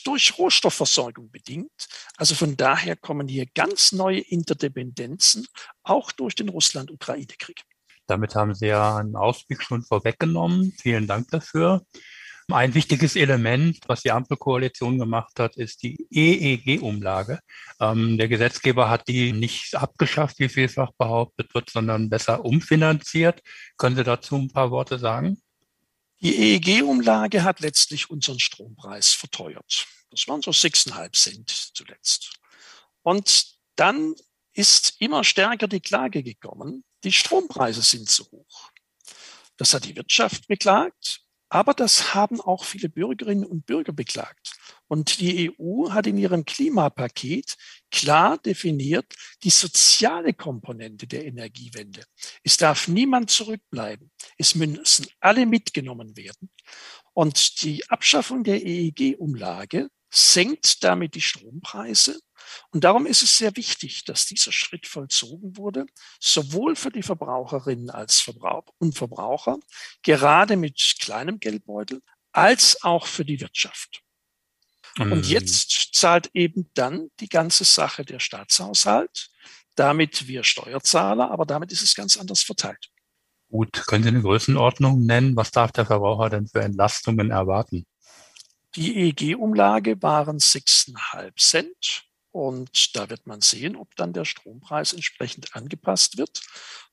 durch 0.06 0.38
Rohstoffversorgung 0.38 1.32
bedingt. 1.32 1.88
Also 2.18 2.36
von 2.36 2.58
daher 2.58 2.96
kommen 2.96 3.28
hier 3.28 3.46
ganz 3.56 3.92
neue 3.92 4.20
Interdependenzen, 4.20 5.48
auch 5.84 6.12
durch 6.12 6.36
den 6.36 6.50
Russland-Ukraine-Krieg. 6.50 7.62
Damit 8.08 8.36
haben 8.36 8.56
Sie 8.56 8.68
ja 8.68 8.98
einen 8.98 9.16
Ausblick 9.16 9.62
schon 9.62 9.84
vorweggenommen. 9.84 10.74
Vielen 10.80 11.08
Dank 11.08 11.30
dafür. 11.30 11.86
Ein 12.50 12.74
wichtiges 12.74 13.18
Element, 13.18 13.80
was 13.88 14.04
die 14.04 14.12
Ampelkoalition 14.12 14.98
gemacht 14.98 15.38
hat, 15.38 15.58
ist 15.58 15.84
die 15.84 16.08
EEG-Umlage. 16.10 17.42
Ähm, 17.82 18.18
der 18.18 18.30
Gesetzgeber 18.30 18.90
hat 18.90 19.10
die 19.10 19.34
nicht 19.34 19.76
abgeschafft, 19.76 20.40
wie 20.40 20.48
vielfach 20.48 20.92
behauptet 20.98 21.54
wird, 21.54 21.70
sondern 21.70 22.10
besser 22.10 22.46
umfinanziert. 22.46 23.42
Können 23.76 23.98
Sie 23.98 24.06
dazu 24.06 24.38
ein 24.38 24.48
paar 24.48 24.72
Worte 24.72 24.98
sagen? 24.98 25.42
Die 26.22 26.36
EEG-Umlage 26.36 27.44
hat 27.44 27.60
letztlich 27.60 28.10
unseren 28.10 28.40
Strompreis 28.40 29.10
verteuert. 29.10 29.88
Das 30.10 30.28
waren 30.28 30.42
so 30.42 30.52
6,5 30.52 31.12
Cent 31.14 31.50
zuletzt. 31.76 32.40
Und 33.04 33.58
dann 33.76 34.16
ist 34.54 34.96
immer 35.00 35.24
stärker 35.24 35.68
die 35.68 35.80
Klage 35.80 36.24
gekommen, 36.24 36.84
die 37.04 37.12
Strompreise 37.12 37.84
sind 37.84 38.10
zu 38.10 38.26
hoch. 38.32 38.72
Das 39.58 39.74
hat 39.74 39.86
die 39.86 39.96
Wirtschaft 39.96 40.48
beklagt, 40.48 41.22
aber 41.50 41.74
das 41.74 42.16
haben 42.16 42.42
auch 42.42 42.66
viele 42.66 42.90
Bürgerinnen 42.90 43.46
und 43.46 43.66
Bürger 43.66 43.94
beklagt. 43.94 44.57
Und 44.88 45.20
die 45.20 45.52
EU 45.60 45.92
hat 45.92 46.08
in 46.08 46.18
ihrem 46.18 46.46
Klimapaket 46.46 47.56
klar 47.92 48.38
definiert 48.38 49.14
die 49.44 49.50
soziale 49.50 50.34
Komponente 50.34 51.08
der 51.08 51.26
Energiewende. 51.26 52.04
Es 52.44 52.58
darf 52.58 52.88
niemand 52.88 53.30
zurückbleiben. 53.30 54.12
Es 54.38 54.56
müssen 54.56 55.08
alle 55.20 55.46
mitgenommen 55.46 56.16
werden. 56.16 56.50
Und 57.14 57.64
die 57.64 57.88
Abschaffung 57.90 58.44
der 58.44 58.66
EEG-Umlage 58.66 59.90
senkt 60.10 60.84
damit 60.84 61.16
die 61.16 61.22
Strompreise 61.22 62.20
und 62.72 62.84
darum 62.84 63.06
ist 63.06 63.24
es 63.24 63.38
sehr 63.38 63.56
wichtig, 63.56 64.06
dass 64.06 64.26
dieser 64.26 64.52
Schritt 64.52 64.88
vollzogen 64.88 65.58
wurde, 65.58 65.86
sowohl 66.20 66.76
für 66.76 66.92
die 66.92 67.04
Verbraucherinnen 67.04 67.90
als 67.90 68.20
Verbrauch 68.20 68.66
und 68.78 68.98
Verbraucher, 68.98 69.58
gerade 70.04 70.56
mit 70.56 70.96
kleinem 71.00 71.40
Geldbeutel, 71.40 72.02
als 72.32 72.84
auch 72.84 73.08
für 73.08 73.26
die 73.26 73.40
Wirtschaft. 73.40 74.04
Mhm. 74.98 75.12
Und 75.12 75.28
jetzt 75.28 75.90
zahlt 75.94 76.30
eben 76.34 76.70
dann 76.74 77.10
die 77.20 77.30
ganze 77.30 77.64
Sache 77.64 78.06
der 78.06 78.20
Staatshaushalt, 78.20 79.30
damit 79.76 80.28
wir 80.28 80.44
Steuerzahler, 80.44 81.32
aber 81.32 81.46
damit 81.46 81.72
ist 81.72 81.84
es 81.84 81.96
ganz 81.96 82.18
anders 82.18 82.44
verteilt. 82.44 82.90
Gut, 83.50 83.72
können 83.88 84.04
Sie 84.04 84.10
eine 84.10 84.22
Größenordnung 84.22 85.06
nennen? 85.06 85.36
Was 85.36 85.52
darf 85.52 85.72
der 85.72 85.86
Verbraucher 85.86 86.30
denn 86.30 86.48
für 86.48 86.62
Entlastungen 86.62 87.32
erwarten? 87.32 87.86
Die 88.76 88.96
EEG-Umlage 88.98 90.02
waren 90.02 90.38
6,5 90.38 91.36
Cent 91.38 92.04
und 92.32 92.96
da 92.96 93.10
wird 93.10 93.26
man 93.26 93.42
sehen, 93.42 93.76
ob 93.76 93.96
dann 93.96 94.14
der 94.14 94.26
Strompreis 94.26 94.94
entsprechend 94.94 95.56
angepasst 95.56 96.18
wird. 96.18 96.42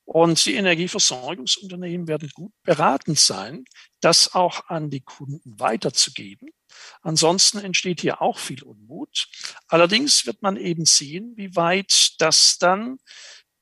Und 0.05 0.43
die 0.45 0.55
Energieversorgungsunternehmen 0.55 2.07
werden 2.07 2.31
gut 2.33 2.53
beraten 2.63 3.15
sein, 3.15 3.65
das 4.01 4.33
auch 4.33 4.69
an 4.69 4.89
die 4.89 5.01
Kunden 5.01 5.59
weiterzugeben. 5.59 6.49
Ansonsten 7.01 7.59
entsteht 7.59 8.01
hier 8.01 8.21
auch 8.21 8.39
viel 8.39 8.63
Unmut. 8.63 9.27
Allerdings 9.67 10.25
wird 10.25 10.41
man 10.41 10.57
eben 10.57 10.85
sehen, 10.85 11.33
wie 11.35 11.55
weit 11.55 12.15
das 12.19 12.57
dann 12.57 12.97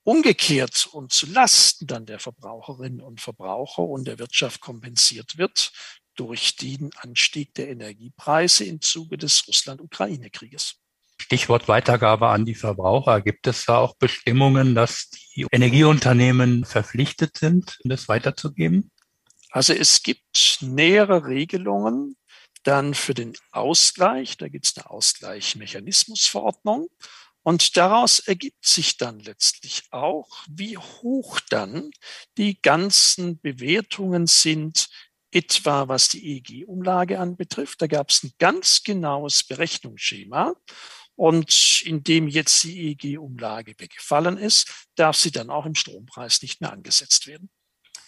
umgekehrt 0.03 0.87
und 0.91 1.11
zu 1.11 1.25
Lasten 1.27 1.87
dann 1.87 2.05
der 2.05 2.19
Verbraucherinnen 2.19 3.01
und 3.01 3.21
Verbraucher 3.21 3.83
und 3.83 4.05
der 4.05 4.19
Wirtschaft 4.19 4.61
kompensiert 4.61 5.37
wird 5.37 5.71
durch 6.15 6.55
den 6.57 6.91
Anstieg 6.97 7.53
der 7.55 7.69
Energiepreise 7.69 8.65
im 8.65 8.81
Zuge 8.81 9.17
des 9.17 9.47
Russland-Ukraine-Krieges. 9.47 10.75
Stichwort 11.17 11.67
Weitergabe 11.67 12.27
an 12.27 12.45
die 12.45 12.55
Verbraucher. 12.55 13.21
Gibt 13.21 13.47
es 13.47 13.65
da 13.65 13.77
auch 13.77 13.95
Bestimmungen, 13.95 14.75
dass 14.75 15.09
die 15.09 15.47
Energieunternehmen 15.51 16.65
verpflichtet 16.65 17.37
sind, 17.37 17.79
das 17.83 18.07
weiterzugeben? 18.07 18.91
Also 19.49 19.73
es 19.73 20.03
gibt 20.03 20.57
nähere 20.61 21.25
Regelungen 21.27 22.17
dann 22.63 22.93
für 22.93 23.13
den 23.13 23.33
Ausgleich. 23.51 24.37
Da 24.37 24.47
gibt 24.47 24.65
es 24.65 24.77
eine 24.77 24.89
Ausgleichsmechanismusverordnung. 24.89 26.87
Und 27.43 27.75
daraus 27.75 28.19
ergibt 28.19 28.65
sich 28.65 28.97
dann 28.97 29.19
letztlich 29.19 29.83
auch, 29.91 30.29
wie 30.49 30.77
hoch 30.77 31.41
dann 31.49 31.91
die 32.37 32.61
ganzen 32.61 33.39
Bewertungen 33.41 34.27
sind, 34.27 34.87
etwa 35.29 35.89
was 35.89 36.07
die 36.07 36.37
EEG-Umlage 36.37 37.19
anbetrifft. 37.19 37.81
Da 37.81 37.87
gab 37.87 38.09
es 38.09 38.23
ein 38.23 38.31
ganz 38.39 38.83
genaues 38.83 39.43
Berechnungsschema. 39.43 40.53
Und 41.15 41.81
indem 41.85 42.27
jetzt 42.27 42.63
die 42.63 42.95
EEG-Umlage 42.95 43.75
weggefallen 43.77 44.37
ist, 44.37 44.87
darf 44.95 45.17
sie 45.17 45.31
dann 45.31 45.49
auch 45.49 45.65
im 45.65 45.75
Strompreis 45.75 46.41
nicht 46.41 46.61
mehr 46.61 46.71
angesetzt 46.71 47.27
werden. 47.27 47.49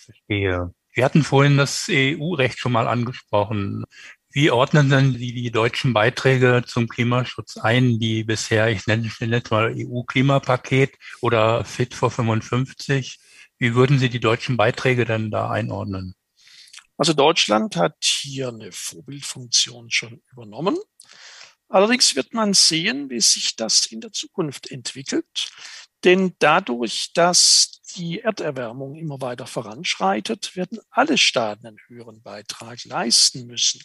Verstehe. 0.06 0.74
Wir 0.94 1.04
hatten 1.04 1.24
vorhin 1.24 1.58
das 1.58 1.88
EU-Recht 1.90 2.58
schon 2.58 2.72
mal 2.72 2.88
angesprochen. 2.88 3.84
Wie 4.36 4.52
ordnen 4.52 4.90
denn 4.90 5.14
die, 5.14 5.32
die 5.32 5.50
deutschen 5.50 5.94
Beiträge 5.94 6.62
zum 6.68 6.90
Klimaschutz 6.90 7.56
ein, 7.56 8.00
die 8.00 8.26
bisher, 8.26 8.68
ich 8.68 8.86
nenne 8.86 9.08
es 9.08 9.18
jetzt 9.18 9.50
mal 9.50 9.74
EU-Klimapaket 9.74 10.92
oder 11.22 11.64
Fit 11.64 11.94
for 11.94 12.12
55? 12.12 13.18
Wie 13.58 13.76
würden 13.76 13.98
Sie 13.98 14.10
die 14.10 14.20
deutschen 14.20 14.58
Beiträge 14.58 15.06
denn 15.06 15.32
da 15.32 15.50
einordnen? 15.50 16.16
Also 16.98 17.14
Deutschland 17.14 17.78
hat 17.78 17.96
hier 18.04 18.50
eine 18.50 18.74
Vorbildfunktion 18.74 19.90
schon 19.90 20.22
übernommen. 20.34 20.78
Allerdings 21.70 22.18
wird 22.18 22.34
man 22.34 22.54
sehen, 22.54 23.10
wie 23.10 23.22
sich 23.22 23.56
das 23.56 23.86
in 23.86 24.02
der 24.02 24.12
Zukunft 24.12 24.70
entwickelt. 24.70 25.50
Denn 26.04 26.36
dadurch, 26.40 27.14
dass 27.14 27.82
die 27.96 28.20
Erderwärmung 28.20 28.96
immer 28.96 29.22
weiter 29.22 29.48
voranschreitet, 29.48 30.58
werden 30.58 30.80
alle 30.90 31.18
Staaten 31.18 31.68
einen 31.68 31.80
höheren 31.88 32.22
Beitrag 32.22 32.84
leisten 32.84 33.48
müssen. 33.48 33.82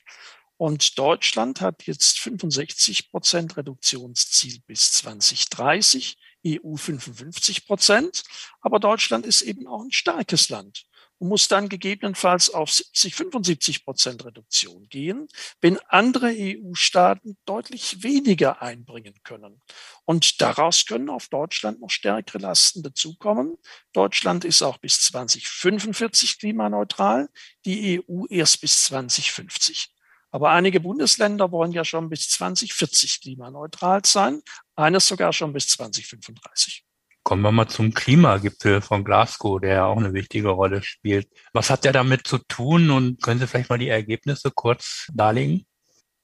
Und 0.60 0.98
Deutschland 0.98 1.62
hat 1.62 1.84
jetzt 1.84 2.18
65 2.18 3.10
Prozent 3.10 3.56
Reduktionsziel 3.56 4.60
bis 4.66 4.92
2030, 4.92 6.18
EU 6.46 6.76
55 6.76 7.66
Prozent. 7.66 8.24
Aber 8.60 8.78
Deutschland 8.78 9.24
ist 9.24 9.40
eben 9.40 9.66
auch 9.66 9.80
ein 9.80 9.90
starkes 9.90 10.50
Land 10.50 10.84
und 11.16 11.28
muss 11.28 11.48
dann 11.48 11.70
gegebenenfalls 11.70 12.50
auf 12.50 12.70
70, 12.70 13.14
75 13.14 13.84
Prozent 13.86 14.22
Reduktion 14.22 14.86
gehen, 14.90 15.28
wenn 15.62 15.78
andere 15.88 16.26
EU-Staaten 16.28 17.38
deutlich 17.46 18.02
weniger 18.02 18.60
einbringen 18.60 19.14
können. 19.22 19.62
Und 20.04 20.42
daraus 20.42 20.84
können 20.84 21.08
auf 21.08 21.28
Deutschland 21.28 21.80
noch 21.80 21.88
stärkere 21.88 22.36
Lasten 22.36 22.82
dazukommen. 22.82 23.56
Deutschland 23.94 24.44
ist 24.44 24.60
auch 24.60 24.76
bis 24.76 25.00
2045 25.04 26.38
klimaneutral, 26.38 27.30
die 27.64 28.02
EU 28.06 28.26
erst 28.28 28.60
bis 28.60 28.82
2050. 28.82 29.94
Aber 30.30 30.50
einige 30.50 30.80
Bundesländer 30.80 31.50
wollen 31.50 31.72
ja 31.72 31.84
schon 31.84 32.08
bis 32.08 32.28
2040 32.28 33.20
klimaneutral 33.20 34.02
sein, 34.04 34.42
eines 34.76 35.06
sogar 35.06 35.32
schon 35.32 35.52
bis 35.52 35.68
2035. 35.68 36.84
Kommen 37.22 37.42
wir 37.42 37.52
mal 37.52 37.68
zum 37.68 37.92
Klimagipfel 37.92 38.80
von 38.80 39.04
Glasgow, 39.04 39.60
der 39.60 39.86
auch 39.86 39.98
eine 39.98 40.14
wichtige 40.14 40.48
Rolle 40.48 40.82
spielt. 40.82 41.28
Was 41.52 41.68
hat 41.68 41.84
der 41.84 41.92
damit 41.92 42.26
zu 42.26 42.38
tun 42.38 42.90
und 42.90 43.22
können 43.22 43.40
Sie 43.40 43.46
vielleicht 43.46 43.68
mal 43.68 43.78
die 43.78 43.88
Ergebnisse 43.88 44.50
kurz 44.50 45.06
darlegen? 45.12 45.66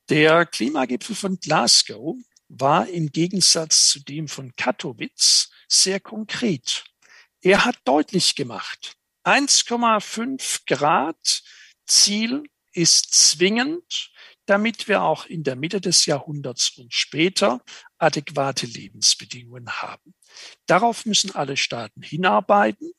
Der 0.08 0.46
Klimagipfel 0.46 1.14
von 1.14 1.38
Glasgow 1.38 2.16
war 2.48 2.88
im 2.88 3.10
Gegensatz 3.10 3.88
zu 3.88 4.00
dem 4.00 4.28
von 4.28 4.54
Katowice 4.56 5.50
sehr 5.68 6.00
konkret. 6.00 6.84
Er 7.42 7.64
hat 7.64 7.76
deutlich 7.84 8.34
gemacht, 8.34 8.96
1,5 9.24 10.60
Grad 10.66 11.42
Ziel 11.86 12.44
ist 12.76 13.14
zwingend. 13.14 14.10
damit 14.46 14.86
wir 14.88 15.02
auch 15.02 15.26
in 15.26 15.42
der 15.42 15.56
Mitte 15.56 15.80
des 15.80 16.06
Jahrhunderts 16.06 16.78
und 16.78 16.94
später 16.94 17.60
adäquate 17.98 18.66
Lebensbedingungen 18.66 19.70
haben. 19.82 20.14
Darauf 20.66 21.04
müssen 21.04 21.34
alle 21.34 21.56
Staaten 21.56 22.02
hinarbeiten. 22.02 22.92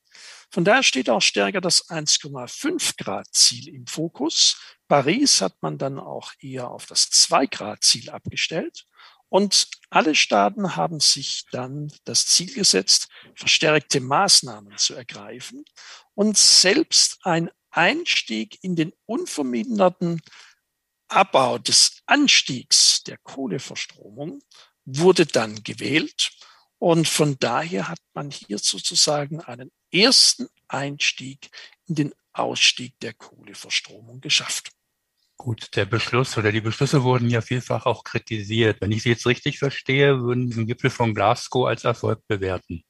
Von 0.49 0.65
daher 0.65 0.83
steht 0.83 1.09
auch 1.09 1.21
stärker 1.21 1.61
das 1.61 1.89
1,5 1.89 2.97
Grad 2.97 3.27
Ziel 3.31 3.69
im 3.69 3.87
Fokus. 3.87 4.57
Paris 4.87 5.41
hat 5.41 5.55
man 5.61 5.77
dann 5.77 5.99
auch 5.99 6.31
eher 6.39 6.69
auf 6.69 6.85
das 6.85 7.09
2 7.09 7.47
Grad 7.47 7.83
Ziel 7.83 8.09
abgestellt. 8.09 8.85
Und 9.29 9.67
alle 9.89 10.15
Staaten 10.15 10.77
haben 10.77 11.01
sich 11.01 11.43
dann 11.51 11.91
das 12.05 12.27
Ziel 12.27 12.53
gesetzt, 12.53 13.09
verstärkte 13.35 13.99
Maßnahmen 13.99 14.77
zu 14.77 14.95
ergreifen. 14.95 15.65
Und 16.13 16.37
selbst 16.37 17.19
ein 17.23 17.51
Einstieg 17.77 18.57
in 18.63 18.75
den 18.75 18.91
unverminderten 19.05 20.21
Abbau 21.07 21.57
des 21.59 22.01
Anstiegs 22.05 23.03
der 23.03 23.17
Kohleverstromung 23.17 24.41
wurde 24.85 25.25
dann 25.25 25.63
gewählt. 25.63 26.31
Und 26.79 27.07
von 27.07 27.37
daher 27.39 27.87
hat 27.87 27.99
man 28.13 28.31
hier 28.31 28.57
sozusagen 28.57 29.41
einen 29.41 29.71
ersten 29.91 30.47
Einstieg 30.67 31.49
in 31.87 31.95
den 31.95 32.13
Ausstieg 32.33 32.99
der 32.99 33.13
Kohleverstromung 33.13 34.21
geschafft. 34.21 34.71
Gut, 35.37 35.75
der 35.75 35.85
Beschluss 35.85 36.35
oder 36.37 36.51
die 36.51 36.61
Beschlüsse 36.61 37.03
wurden 37.03 37.29
ja 37.29 37.41
vielfach 37.41 37.85
auch 37.85 38.03
kritisiert. 38.03 38.81
Wenn 38.81 38.91
ich 38.91 39.03
Sie 39.03 39.09
jetzt 39.09 39.27
richtig 39.27 39.59
verstehe, 39.59 40.19
würden 40.19 40.49
Sie 40.49 40.57
den 40.57 40.67
Gipfel 40.67 40.89
von 40.89 41.13
Glasgow 41.13 41.67
als 41.67 41.83
Erfolg 41.83 42.25
bewerten. 42.27 42.83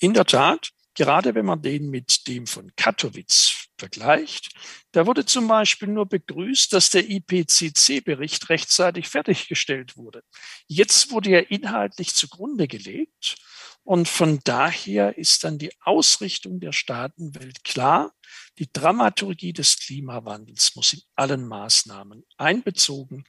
In 0.00 0.14
der 0.14 0.24
Tat, 0.24 0.70
gerade 0.94 1.34
wenn 1.34 1.46
man 1.46 1.62
den 1.62 1.90
mit 1.90 2.26
dem 2.26 2.48
von 2.48 2.72
Katowice 2.74 3.61
vergleicht, 3.82 4.54
da 4.92 5.06
wurde 5.06 5.26
zum 5.26 5.48
Beispiel 5.48 5.88
nur 5.88 6.06
begrüßt, 6.06 6.72
dass 6.72 6.90
der 6.90 7.10
IPCC-Bericht 7.10 8.48
rechtzeitig 8.48 9.08
fertiggestellt 9.08 9.96
wurde. 9.96 10.22
Jetzt 10.68 11.10
wurde 11.10 11.30
er 11.30 11.50
inhaltlich 11.50 12.14
zugrunde 12.14 12.68
gelegt 12.68 13.34
und 13.82 14.08
von 14.08 14.38
daher 14.44 15.18
ist 15.18 15.42
dann 15.42 15.58
die 15.58 15.72
Ausrichtung 15.80 16.60
der 16.60 16.70
Staatenwelt 16.70 17.64
klar. 17.64 18.14
Die 18.58 18.72
Dramaturgie 18.72 19.52
des 19.52 19.76
Klimawandels 19.78 20.76
muss 20.76 20.92
in 20.92 21.02
allen 21.16 21.48
Maßnahmen 21.48 22.24
einbezogen 22.36 23.24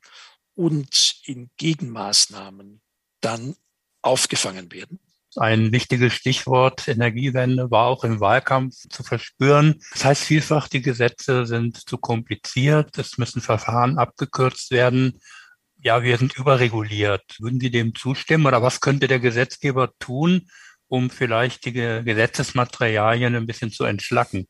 und 0.53 1.15
in 1.25 1.49
Gegenmaßnahmen 1.57 2.79
dann 3.21 3.55
aufgefangen 4.03 4.71
werden. 4.71 4.99
Ein 5.37 5.71
wichtiges 5.71 6.13
Stichwort 6.13 6.87
Energiewende 6.87 7.71
war 7.71 7.87
auch 7.87 8.03
im 8.03 8.19
Wahlkampf 8.19 8.75
zu 8.89 9.03
verspüren. 9.03 9.81
Das 9.91 10.05
heißt 10.05 10.23
vielfach, 10.23 10.67
die 10.67 10.81
Gesetze 10.81 11.45
sind 11.45 11.77
zu 11.77 11.97
kompliziert, 11.97 12.97
es 12.97 13.17
müssen 13.17 13.41
Verfahren 13.41 13.97
abgekürzt 13.97 14.71
werden. 14.71 15.19
Ja, 15.79 16.03
wir 16.03 16.17
sind 16.17 16.37
überreguliert. 16.37 17.23
Würden 17.39 17.59
Sie 17.59 17.71
dem 17.71 17.95
zustimmen 17.95 18.45
oder 18.45 18.61
was 18.61 18.79
könnte 18.79 19.07
der 19.07 19.19
Gesetzgeber 19.19 19.91
tun, 19.99 20.47
um 20.87 21.09
vielleicht 21.09 21.65
die 21.65 21.73
Gesetzesmaterialien 21.73 23.35
ein 23.35 23.47
bisschen 23.47 23.71
zu 23.71 23.83
entschlacken? 23.83 24.47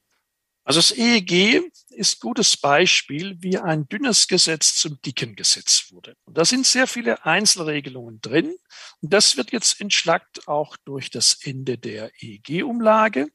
Also 0.64 0.80
das 0.80 0.92
EEG 0.98 1.62
ist 1.90 2.22
gutes 2.22 2.56
Beispiel, 2.56 3.36
wie 3.40 3.58
ein 3.58 3.88
dünnes 3.88 4.28
Gesetz 4.28 4.76
zum 4.76 5.00
dicken 5.02 5.36
Gesetz 5.36 5.88
wurde. 5.92 6.16
Und 6.24 6.38
da 6.38 6.46
sind 6.46 6.66
sehr 6.66 6.88
viele 6.88 7.26
Einzelregelungen 7.26 8.22
drin. 8.22 8.56
Und 9.02 9.14
das 9.14 9.36
wird 9.36 9.52
jetzt 9.52 9.82
entschlackt 9.82 10.48
auch 10.48 10.78
durch 10.86 11.10
das 11.10 11.38
Ende 11.44 11.78
der 11.78 12.12
EEG-Umlage, 12.20 13.28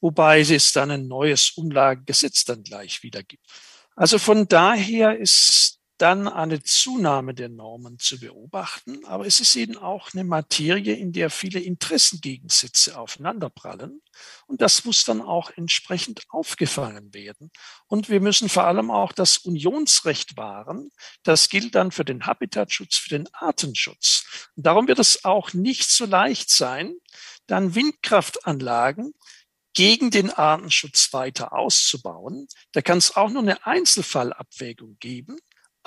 wobei 0.00 0.40
es 0.40 0.72
dann 0.72 0.90
ein 0.90 1.08
neues 1.08 1.52
Umlagegesetz 1.52 2.44
dann 2.44 2.62
gleich 2.62 3.02
wieder 3.02 3.22
gibt. 3.22 3.46
Also 3.96 4.18
von 4.18 4.46
daher 4.46 5.18
ist 5.18 5.77
dann 5.98 6.28
eine 6.28 6.62
Zunahme 6.62 7.34
der 7.34 7.48
Normen 7.48 7.98
zu 7.98 8.20
beobachten. 8.20 9.04
Aber 9.04 9.26
es 9.26 9.40
ist 9.40 9.56
eben 9.56 9.76
auch 9.76 10.14
eine 10.14 10.22
Materie, 10.22 10.94
in 10.94 11.12
der 11.12 11.28
viele 11.28 11.58
Interessengegensätze 11.58 12.98
aufeinanderprallen. 12.98 14.00
Und 14.46 14.60
das 14.60 14.84
muss 14.84 15.04
dann 15.04 15.20
auch 15.20 15.50
entsprechend 15.56 16.24
aufgefangen 16.28 17.12
werden. 17.12 17.50
Und 17.86 18.08
wir 18.08 18.20
müssen 18.20 18.48
vor 18.48 18.64
allem 18.64 18.90
auch 18.90 19.12
das 19.12 19.38
Unionsrecht 19.38 20.36
wahren. 20.36 20.90
Das 21.24 21.48
gilt 21.48 21.74
dann 21.74 21.90
für 21.90 22.04
den 22.04 22.26
Habitatschutz, 22.26 22.96
für 22.96 23.10
den 23.10 23.28
Artenschutz. 23.34 24.50
Und 24.56 24.66
darum 24.66 24.86
wird 24.86 25.00
es 25.00 25.24
auch 25.24 25.52
nicht 25.52 25.90
so 25.90 26.06
leicht 26.06 26.50
sein, 26.50 26.94
dann 27.48 27.74
Windkraftanlagen 27.74 29.14
gegen 29.74 30.10
den 30.10 30.30
Artenschutz 30.30 31.12
weiter 31.12 31.52
auszubauen. 31.52 32.46
Da 32.72 32.82
kann 32.82 32.98
es 32.98 33.16
auch 33.16 33.30
nur 33.30 33.42
eine 33.42 33.66
Einzelfallabwägung 33.66 34.96
geben 34.98 35.38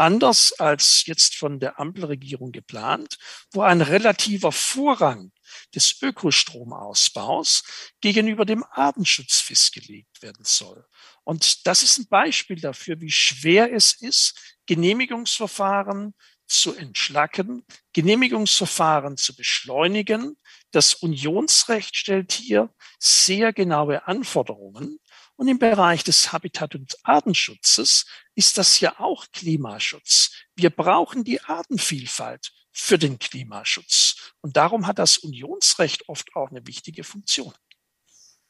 anders 0.02 0.54
als 0.54 1.06
jetzt 1.06 1.36
von 1.36 1.60
der 1.60 1.80
Ampelregierung 1.80 2.52
geplant, 2.52 3.18
wo 3.52 3.62
ein 3.62 3.82
relativer 3.82 4.52
Vorrang 4.52 5.32
des 5.76 6.02
Ökostromausbaus 6.02 7.64
gegenüber 8.02 8.46
dem 8.46 8.66
Artenschutz 8.72 9.40
festgelegt 9.40 10.22
werden 10.24 10.44
soll. 10.44 10.86
Und 11.24 11.68
das 11.68 11.84
ist 11.84 12.00
ein 12.00 12.08
Beispiel 12.08 12.60
dafür, 12.60 13.00
wie 13.00 13.12
schwer 13.12 13.72
es 13.72 13.94
ist, 13.94 14.58
Genehmigungsverfahren 14.66 16.16
zu 16.48 16.74
entschlacken, 16.74 17.64
Genehmigungsverfahren 17.94 19.18
zu 19.18 19.36
beschleunigen. 19.36 20.36
Das 20.72 20.96
Unionsrecht 20.96 21.96
stellt 21.96 22.32
hier 22.32 22.74
sehr 23.00 23.54
genaue 23.54 24.08
Anforderungen. 24.08 25.00
Und 25.42 25.48
im 25.48 25.58
Bereich 25.58 26.04
des 26.04 26.32
Habitat- 26.32 26.76
und 26.76 26.96
Artenschutzes 27.02 28.06
ist 28.36 28.60
das 28.60 28.80
ja 28.80 29.00
auch 29.00 29.26
Klimaschutz. 29.34 30.36
Wir 30.56 30.70
brauchen 30.70 31.24
die 31.24 31.42
Artenvielfalt 31.42 32.52
für 32.72 33.00
den 33.00 33.18
Klimaschutz. 33.18 34.34
Und 34.42 34.56
darum 34.56 34.86
hat 34.86 35.00
das 35.00 35.18
Unionsrecht 35.18 36.08
oft 36.08 36.36
auch 36.36 36.52
eine 36.52 36.68
wichtige 36.68 37.04
Funktion. 37.04 37.52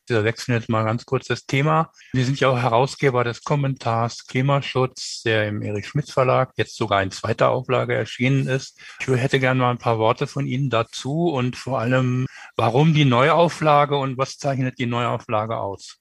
Wir 0.05 0.25
wechseln 0.25 0.53
jetzt 0.53 0.67
mal 0.67 0.83
ganz 0.83 1.05
kurz 1.05 1.27
das 1.27 1.45
Thema. 1.45 1.93
Sie 2.11 2.25
sind 2.25 2.41
ja 2.41 2.49
auch 2.49 2.57
Herausgeber 2.57 3.23
des 3.23 3.45
Kommentars 3.45 4.27
Klimaschutz, 4.27 5.21
der 5.21 5.47
im 5.47 5.61
Erich 5.61 5.87
Schmidt 5.87 6.11
Verlag 6.11 6.51
jetzt 6.57 6.75
sogar 6.75 7.01
in 7.01 7.11
zweiter 7.11 7.51
Auflage 7.51 7.95
erschienen 7.95 8.47
ist. 8.47 8.77
Ich 8.99 9.07
hätte 9.07 9.39
gerne 9.39 9.61
mal 9.61 9.71
ein 9.71 9.77
paar 9.77 9.97
Worte 9.97 10.27
von 10.27 10.45
Ihnen 10.45 10.69
dazu 10.69 11.29
und 11.29 11.55
vor 11.55 11.79
allem, 11.79 12.27
warum 12.57 12.93
die 12.93 13.05
Neuauflage 13.05 13.95
und 13.95 14.17
was 14.17 14.37
zeichnet 14.37 14.77
die 14.77 14.87
Neuauflage 14.87 15.55
aus? 15.57 16.00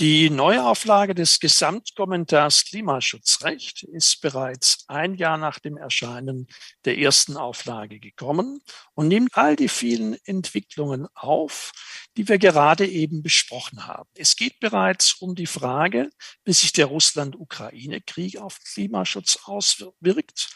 Die 0.00 0.30
Neuauflage 0.30 1.14
des 1.14 1.40
Gesamtkommentars 1.40 2.64
Klimaschutzrecht 2.64 3.82
ist 3.82 4.22
bereits 4.22 4.86
ein 4.88 5.12
Jahr 5.12 5.36
nach 5.36 5.58
dem 5.58 5.76
Erscheinen 5.76 6.46
der 6.86 6.96
ersten 6.96 7.36
Auflage 7.36 8.00
gekommen 8.00 8.62
und 8.94 9.08
nimmt 9.08 9.36
all 9.36 9.56
die 9.56 9.68
vielen 9.68 10.16
Entwicklungen 10.24 11.06
auf, 11.12 11.72
die 12.16 12.26
wir 12.28 12.38
gerade 12.38 12.86
eben 12.86 13.22
besprochen 13.22 13.86
haben. 13.86 14.08
Es 14.14 14.36
geht 14.36 14.58
bereits 14.58 15.16
um 15.20 15.34
die 15.34 15.44
Frage, 15.44 16.08
wie 16.46 16.54
sich 16.54 16.72
der 16.72 16.86
Russland-Ukraine-Krieg 16.86 18.38
auf 18.38 18.58
Klimaschutz 18.72 19.40
auswirkt. 19.44 20.48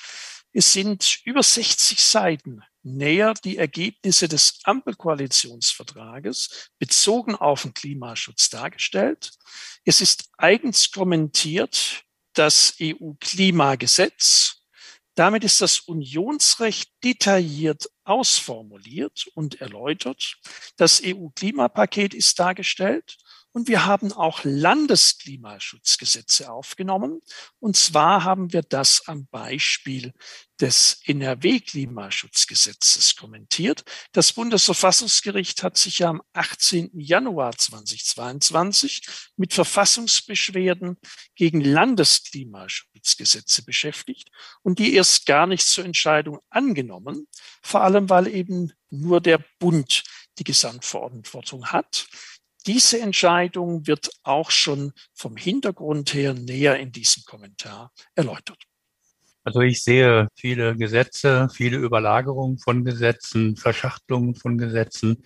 Es 0.56 0.72
sind 0.72 1.18
über 1.24 1.42
60 1.42 2.00
Seiten 2.00 2.62
näher 2.84 3.34
die 3.34 3.56
Ergebnisse 3.56 4.28
des 4.28 4.60
Ampelkoalitionsvertrages 4.62 6.70
bezogen 6.78 7.34
auf 7.34 7.62
den 7.62 7.74
Klimaschutz 7.74 8.50
dargestellt. 8.50 9.32
Es 9.84 10.00
ist 10.00 10.30
eigens 10.38 10.92
kommentiert 10.92 12.04
das 12.34 12.76
EU-Klimagesetz. 12.80 14.60
Damit 15.16 15.42
ist 15.42 15.60
das 15.60 15.80
Unionsrecht 15.80 16.88
detailliert 17.02 17.90
ausformuliert 18.04 19.26
und 19.34 19.60
erläutert. 19.60 20.36
Das 20.76 21.02
EU-Klimapaket 21.04 22.14
ist 22.14 22.38
dargestellt 22.38 23.16
und 23.54 23.68
wir 23.68 23.86
haben 23.86 24.12
auch 24.12 24.40
Landesklimaschutzgesetze 24.42 26.50
aufgenommen. 26.50 27.20
Und 27.60 27.76
zwar 27.76 28.24
haben 28.24 28.52
wir 28.52 28.62
das 28.62 29.06
am 29.06 29.28
Beispiel 29.28 30.12
des 30.60 31.00
NRW-Klimaschutzgesetzes 31.04 33.14
kommentiert. 33.14 33.84
Das 34.10 34.32
Bundesverfassungsgericht 34.32 35.62
hat 35.62 35.76
sich 35.76 36.00
ja 36.00 36.10
am 36.10 36.20
18. 36.32 36.98
Januar 36.98 37.56
2022 37.56 39.06
mit 39.36 39.54
Verfassungsbeschwerden 39.54 40.98
gegen 41.36 41.60
Landesklimaschutzgesetze 41.60 43.64
beschäftigt 43.64 44.32
und 44.62 44.80
die 44.80 44.94
erst 44.94 45.26
gar 45.26 45.46
nicht 45.46 45.64
zur 45.64 45.84
Entscheidung 45.84 46.40
angenommen, 46.50 47.28
vor 47.62 47.82
allem 47.82 48.10
weil 48.10 48.26
eben 48.26 48.72
nur 48.90 49.20
der 49.20 49.38
Bund 49.60 50.02
die 50.38 50.44
Gesamtverantwortung 50.44 51.66
hat. 51.66 52.06
Diese 52.66 53.00
Entscheidung 53.00 53.86
wird 53.86 54.10
auch 54.22 54.50
schon 54.50 54.92
vom 55.12 55.36
Hintergrund 55.36 56.14
her 56.14 56.32
näher 56.32 56.78
in 56.78 56.92
diesem 56.92 57.24
Kommentar 57.24 57.92
erläutert. 58.14 58.62
Also 59.44 59.60
ich 59.60 59.82
sehe 59.82 60.28
viele 60.34 60.74
Gesetze, 60.74 61.48
viele 61.52 61.76
Überlagerungen 61.76 62.58
von 62.58 62.84
Gesetzen, 62.84 63.56
Verschachtelungen 63.56 64.34
von 64.34 64.56
Gesetzen. 64.58 65.22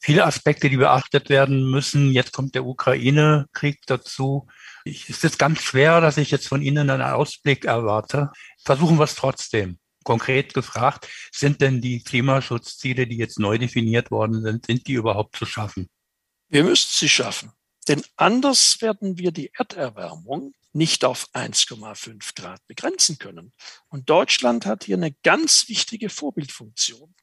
viele 0.00 0.24
Aspekte, 0.24 0.68
die 0.68 0.76
beachtet 0.78 1.28
werden 1.28 1.70
müssen. 1.70 2.10
Jetzt 2.10 2.32
kommt 2.32 2.56
der 2.56 2.66
Ukraine-Krieg 2.66 3.82
dazu. 3.86 4.48
Ich, 4.84 5.08
es 5.08 5.22
ist 5.22 5.38
ganz 5.38 5.62
schwer, 5.62 6.00
dass 6.00 6.16
ich 6.16 6.32
jetzt 6.32 6.48
von 6.48 6.60
Ihnen 6.60 6.90
einen 6.90 7.02
Ausblick 7.02 7.64
erwarte. 7.64 8.30
Versuchen 8.64 8.98
wir 8.98 9.04
es 9.04 9.14
trotzdem. 9.14 9.78
Konkret 10.02 10.54
gefragt, 10.54 11.08
sind 11.30 11.60
denn 11.60 11.80
die 11.80 12.02
Klimaschutzziele, 12.02 13.06
die 13.06 13.16
jetzt 13.16 13.38
neu 13.38 13.58
definiert 13.58 14.10
worden 14.10 14.42
sind, 14.42 14.66
sind 14.66 14.88
die 14.88 14.94
überhaupt 14.94 15.36
zu 15.36 15.46
schaffen? 15.46 15.88
Wir 16.52 16.64
müssen 16.64 16.90
sie 16.90 17.08
schaffen. 17.08 17.50
Denn 17.88 18.04
anders 18.16 18.82
werden 18.82 19.16
wir 19.16 19.32
die 19.32 19.50
Erderwärmung 19.54 20.52
nicht 20.74 21.02
auf 21.02 21.30
1,5 21.32 22.34
Grad 22.34 22.60
begrenzen 22.66 23.18
können. 23.18 23.54
Und 23.88 24.10
Deutschland 24.10 24.66
hat 24.66 24.84
hier 24.84 24.98
eine 24.98 25.12
ganz 25.22 25.70
wichtige 25.70 26.10
Vorbildfunktion. 26.10 27.14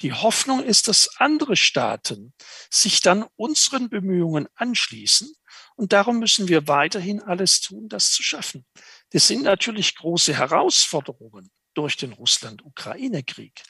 Die 0.00 0.14
Hoffnung 0.14 0.64
ist, 0.64 0.88
dass 0.88 1.18
andere 1.18 1.54
Staaten 1.54 2.32
sich 2.70 3.02
dann 3.02 3.26
unseren 3.36 3.90
Bemühungen 3.90 4.48
anschließen. 4.54 5.34
Und 5.76 5.92
darum 5.92 6.18
müssen 6.18 6.48
wir 6.48 6.66
weiterhin 6.66 7.20
alles 7.20 7.60
tun, 7.60 7.90
das 7.90 8.10
zu 8.10 8.22
schaffen. 8.22 8.64
Das 9.10 9.28
sind 9.28 9.42
natürlich 9.42 9.96
große 9.96 10.34
Herausforderungen 10.34 11.50
durch 11.74 11.98
den 11.98 12.14
Russland-Ukraine-Krieg. 12.14 13.62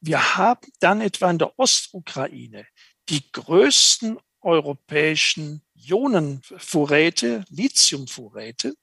Wir 0.00 0.36
haben 0.36 0.72
dann 0.80 1.02
etwa 1.02 1.30
in 1.30 1.38
der 1.38 1.58
Ostukraine 1.58 2.66
die 3.10 3.30
größten 3.30 4.18
europäischen 4.44 5.62
Ionenvorräte, 5.74 7.44
Lithiumvorräte 7.48 8.74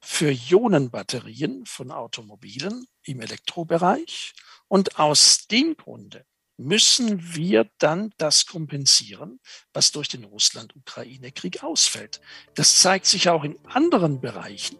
für 0.00 0.30
Ionenbatterien 0.30 1.64
von 1.66 1.90
Automobilen 1.90 2.86
im 3.04 3.20
Elektrobereich. 3.20 4.34
Und 4.68 4.98
aus 4.98 5.46
dem 5.46 5.76
Grunde 5.76 6.26
müssen 6.56 7.34
wir 7.34 7.68
dann 7.78 8.12
das 8.18 8.46
kompensieren, 8.46 9.40
was 9.72 9.92
durch 9.92 10.08
den 10.08 10.24
Russland-Ukraine-Krieg 10.24 11.62
ausfällt. 11.62 12.20
Das 12.54 12.80
zeigt 12.80 13.06
sich 13.06 13.28
auch 13.28 13.44
in 13.44 13.58
anderen 13.66 14.20
Bereichen. 14.20 14.78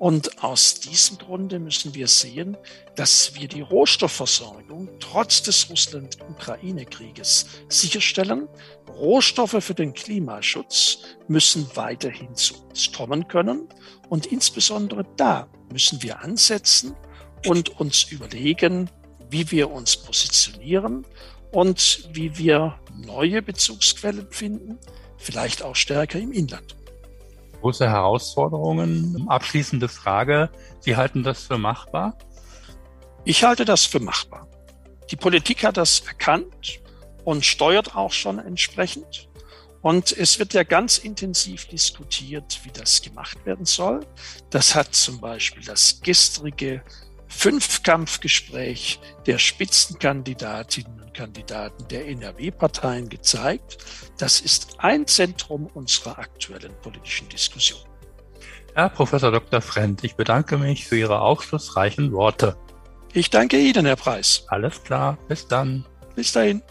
Und 0.00 0.42
aus 0.42 0.76
diesem 0.76 1.18
Grunde 1.18 1.58
müssen 1.58 1.94
wir 1.94 2.08
sehen, 2.08 2.56
dass 2.96 3.34
wir 3.34 3.48
die 3.48 3.60
Rohstoffversorgung 3.60 4.88
trotz 4.98 5.42
des 5.42 5.68
Russland-Ukraine-Krieges 5.68 7.44
sicherstellen. 7.68 8.48
Rohstoffe 8.88 9.62
für 9.62 9.74
den 9.74 9.92
Klimaschutz 9.92 11.00
müssen 11.28 11.66
weiterhin 11.74 12.34
zu 12.34 12.54
uns 12.64 12.90
kommen 12.92 13.28
können. 13.28 13.68
Und 14.08 14.24
insbesondere 14.24 15.04
da 15.18 15.50
müssen 15.70 16.02
wir 16.02 16.22
ansetzen 16.22 16.96
und 17.46 17.78
uns 17.78 18.04
überlegen, 18.04 18.88
wie 19.28 19.50
wir 19.50 19.70
uns 19.70 19.98
positionieren 19.98 21.04
und 21.52 22.08
wie 22.14 22.38
wir 22.38 22.80
neue 22.96 23.42
Bezugsquellen 23.42 24.28
finden, 24.30 24.78
vielleicht 25.18 25.62
auch 25.62 25.76
stärker 25.76 26.18
im 26.18 26.32
Inland 26.32 26.79
große 27.60 27.88
Herausforderungen. 27.88 29.26
Abschließende 29.28 29.88
Frage. 29.88 30.50
Sie 30.80 30.96
halten 30.96 31.22
das 31.22 31.44
für 31.44 31.58
machbar? 31.58 32.16
Ich 33.24 33.44
halte 33.44 33.64
das 33.64 33.84
für 33.84 34.00
machbar. 34.00 34.48
Die 35.10 35.16
Politik 35.16 35.64
hat 35.64 35.76
das 35.76 36.00
erkannt 36.00 36.80
und 37.24 37.44
steuert 37.44 37.96
auch 37.96 38.12
schon 38.12 38.38
entsprechend. 38.38 39.28
Und 39.82 40.12
es 40.12 40.38
wird 40.38 40.52
ja 40.52 40.62
ganz 40.62 40.98
intensiv 40.98 41.66
diskutiert, 41.66 42.60
wie 42.64 42.70
das 42.70 43.00
gemacht 43.00 43.44
werden 43.46 43.64
soll. 43.64 44.06
Das 44.50 44.74
hat 44.74 44.94
zum 44.94 45.20
Beispiel 45.20 45.64
das 45.64 46.00
gestrige 46.02 46.82
Fünfkampfgespräch 47.30 49.00
der 49.26 49.38
Spitzenkandidatinnen 49.38 51.00
und 51.00 51.14
Kandidaten 51.14 51.88
der 51.88 52.06
NRW-Parteien 52.08 53.08
gezeigt. 53.08 53.78
Das 54.18 54.40
ist 54.40 54.74
ein 54.78 55.06
Zentrum 55.06 55.66
unserer 55.72 56.18
aktuellen 56.18 56.74
politischen 56.82 57.28
Diskussion. 57.28 57.80
Herr 58.74 58.90
Professor 58.90 59.30
Dr. 59.30 59.60
Frendt, 59.60 60.04
ich 60.04 60.16
bedanke 60.16 60.58
mich 60.58 60.86
für 60.86 60.98
Ihre 60.98 61.20
aufschlussreichen 61.20 62.12
Worte. 62.12 62.56
Ich 63.12 63.30
danke 63.30 63.58
Ihnen, 63.58 63.86
Herr 63.86 63.96
Preis. 63.96 64.44
Alles 64.48 64.82
klar, 64.82 65.16
bis 65.28 65.48
dann. 65.48 65.86
Bis 66.14 66.32
dahin. 66.32 66.62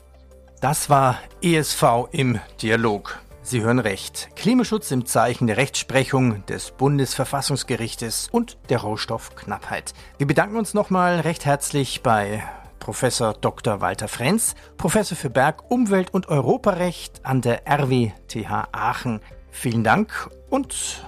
Das 0.62 0.90
war 0.90 1.20
ESV 1.42 2.10
im 2.12 2.40
Dialog. 2.62 3.20
Sie 3.50 3.64
hören 3.64 3.80
recht. 3.80 4.30
Klimaschutz 4.36 4.92
im 4.92 5.08
Zeichen 5.08 5.48
der 5.48 5.58
Rechtsprechung 5.58 6.46
des 6.46 6.70
Bundesverfassungsgerichtes 6.70 8.30
und 8.32 8.60
der 8.70 8.78
Rohstoffknappheit. 8.82 9.96
Wir 10.20 10.28
bedanken 10.28 10.56
uns 10.56 10.76
nochmal 10.76 11.22
recht 11.22 11.46
herzlich 11.46 12.04
bei 12.04 12.44
Professor 12.78 13.34
Dr. 13.34 13.82
Walter 13.82 14.08
Frenz, 14.08 14.54
Professor 14.78 15.18
für 15.18 15.32
Berg-, 15.32 15.72
Umwelt- 15.72 16.14
und 16.14 16.30
Europarecht 16.30 17.26
an 17.26 17.42
der 17.42 17.68
RWTH 17.68 18.68
Aachen. 18.72 19.20
Vielen 19.50 19.84
Dank 19.84 20.30
und 20.52 21.04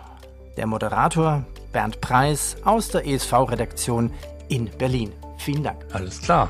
der 0.57 0.65
Moderator 0.65 1.45
Bernd 1.71 2.01
Preis 2.01 2.55
aus 2.65 2.87
der 2.87 3.05
ESV-Redaktion 3.05 4.11
in 4.47 4.71
Berlin. 4.79 5.13
Vielen 5.37 5.61
Dank. 5.61 5.85
Alles 5.93 6.19
klar. 6.19 6.49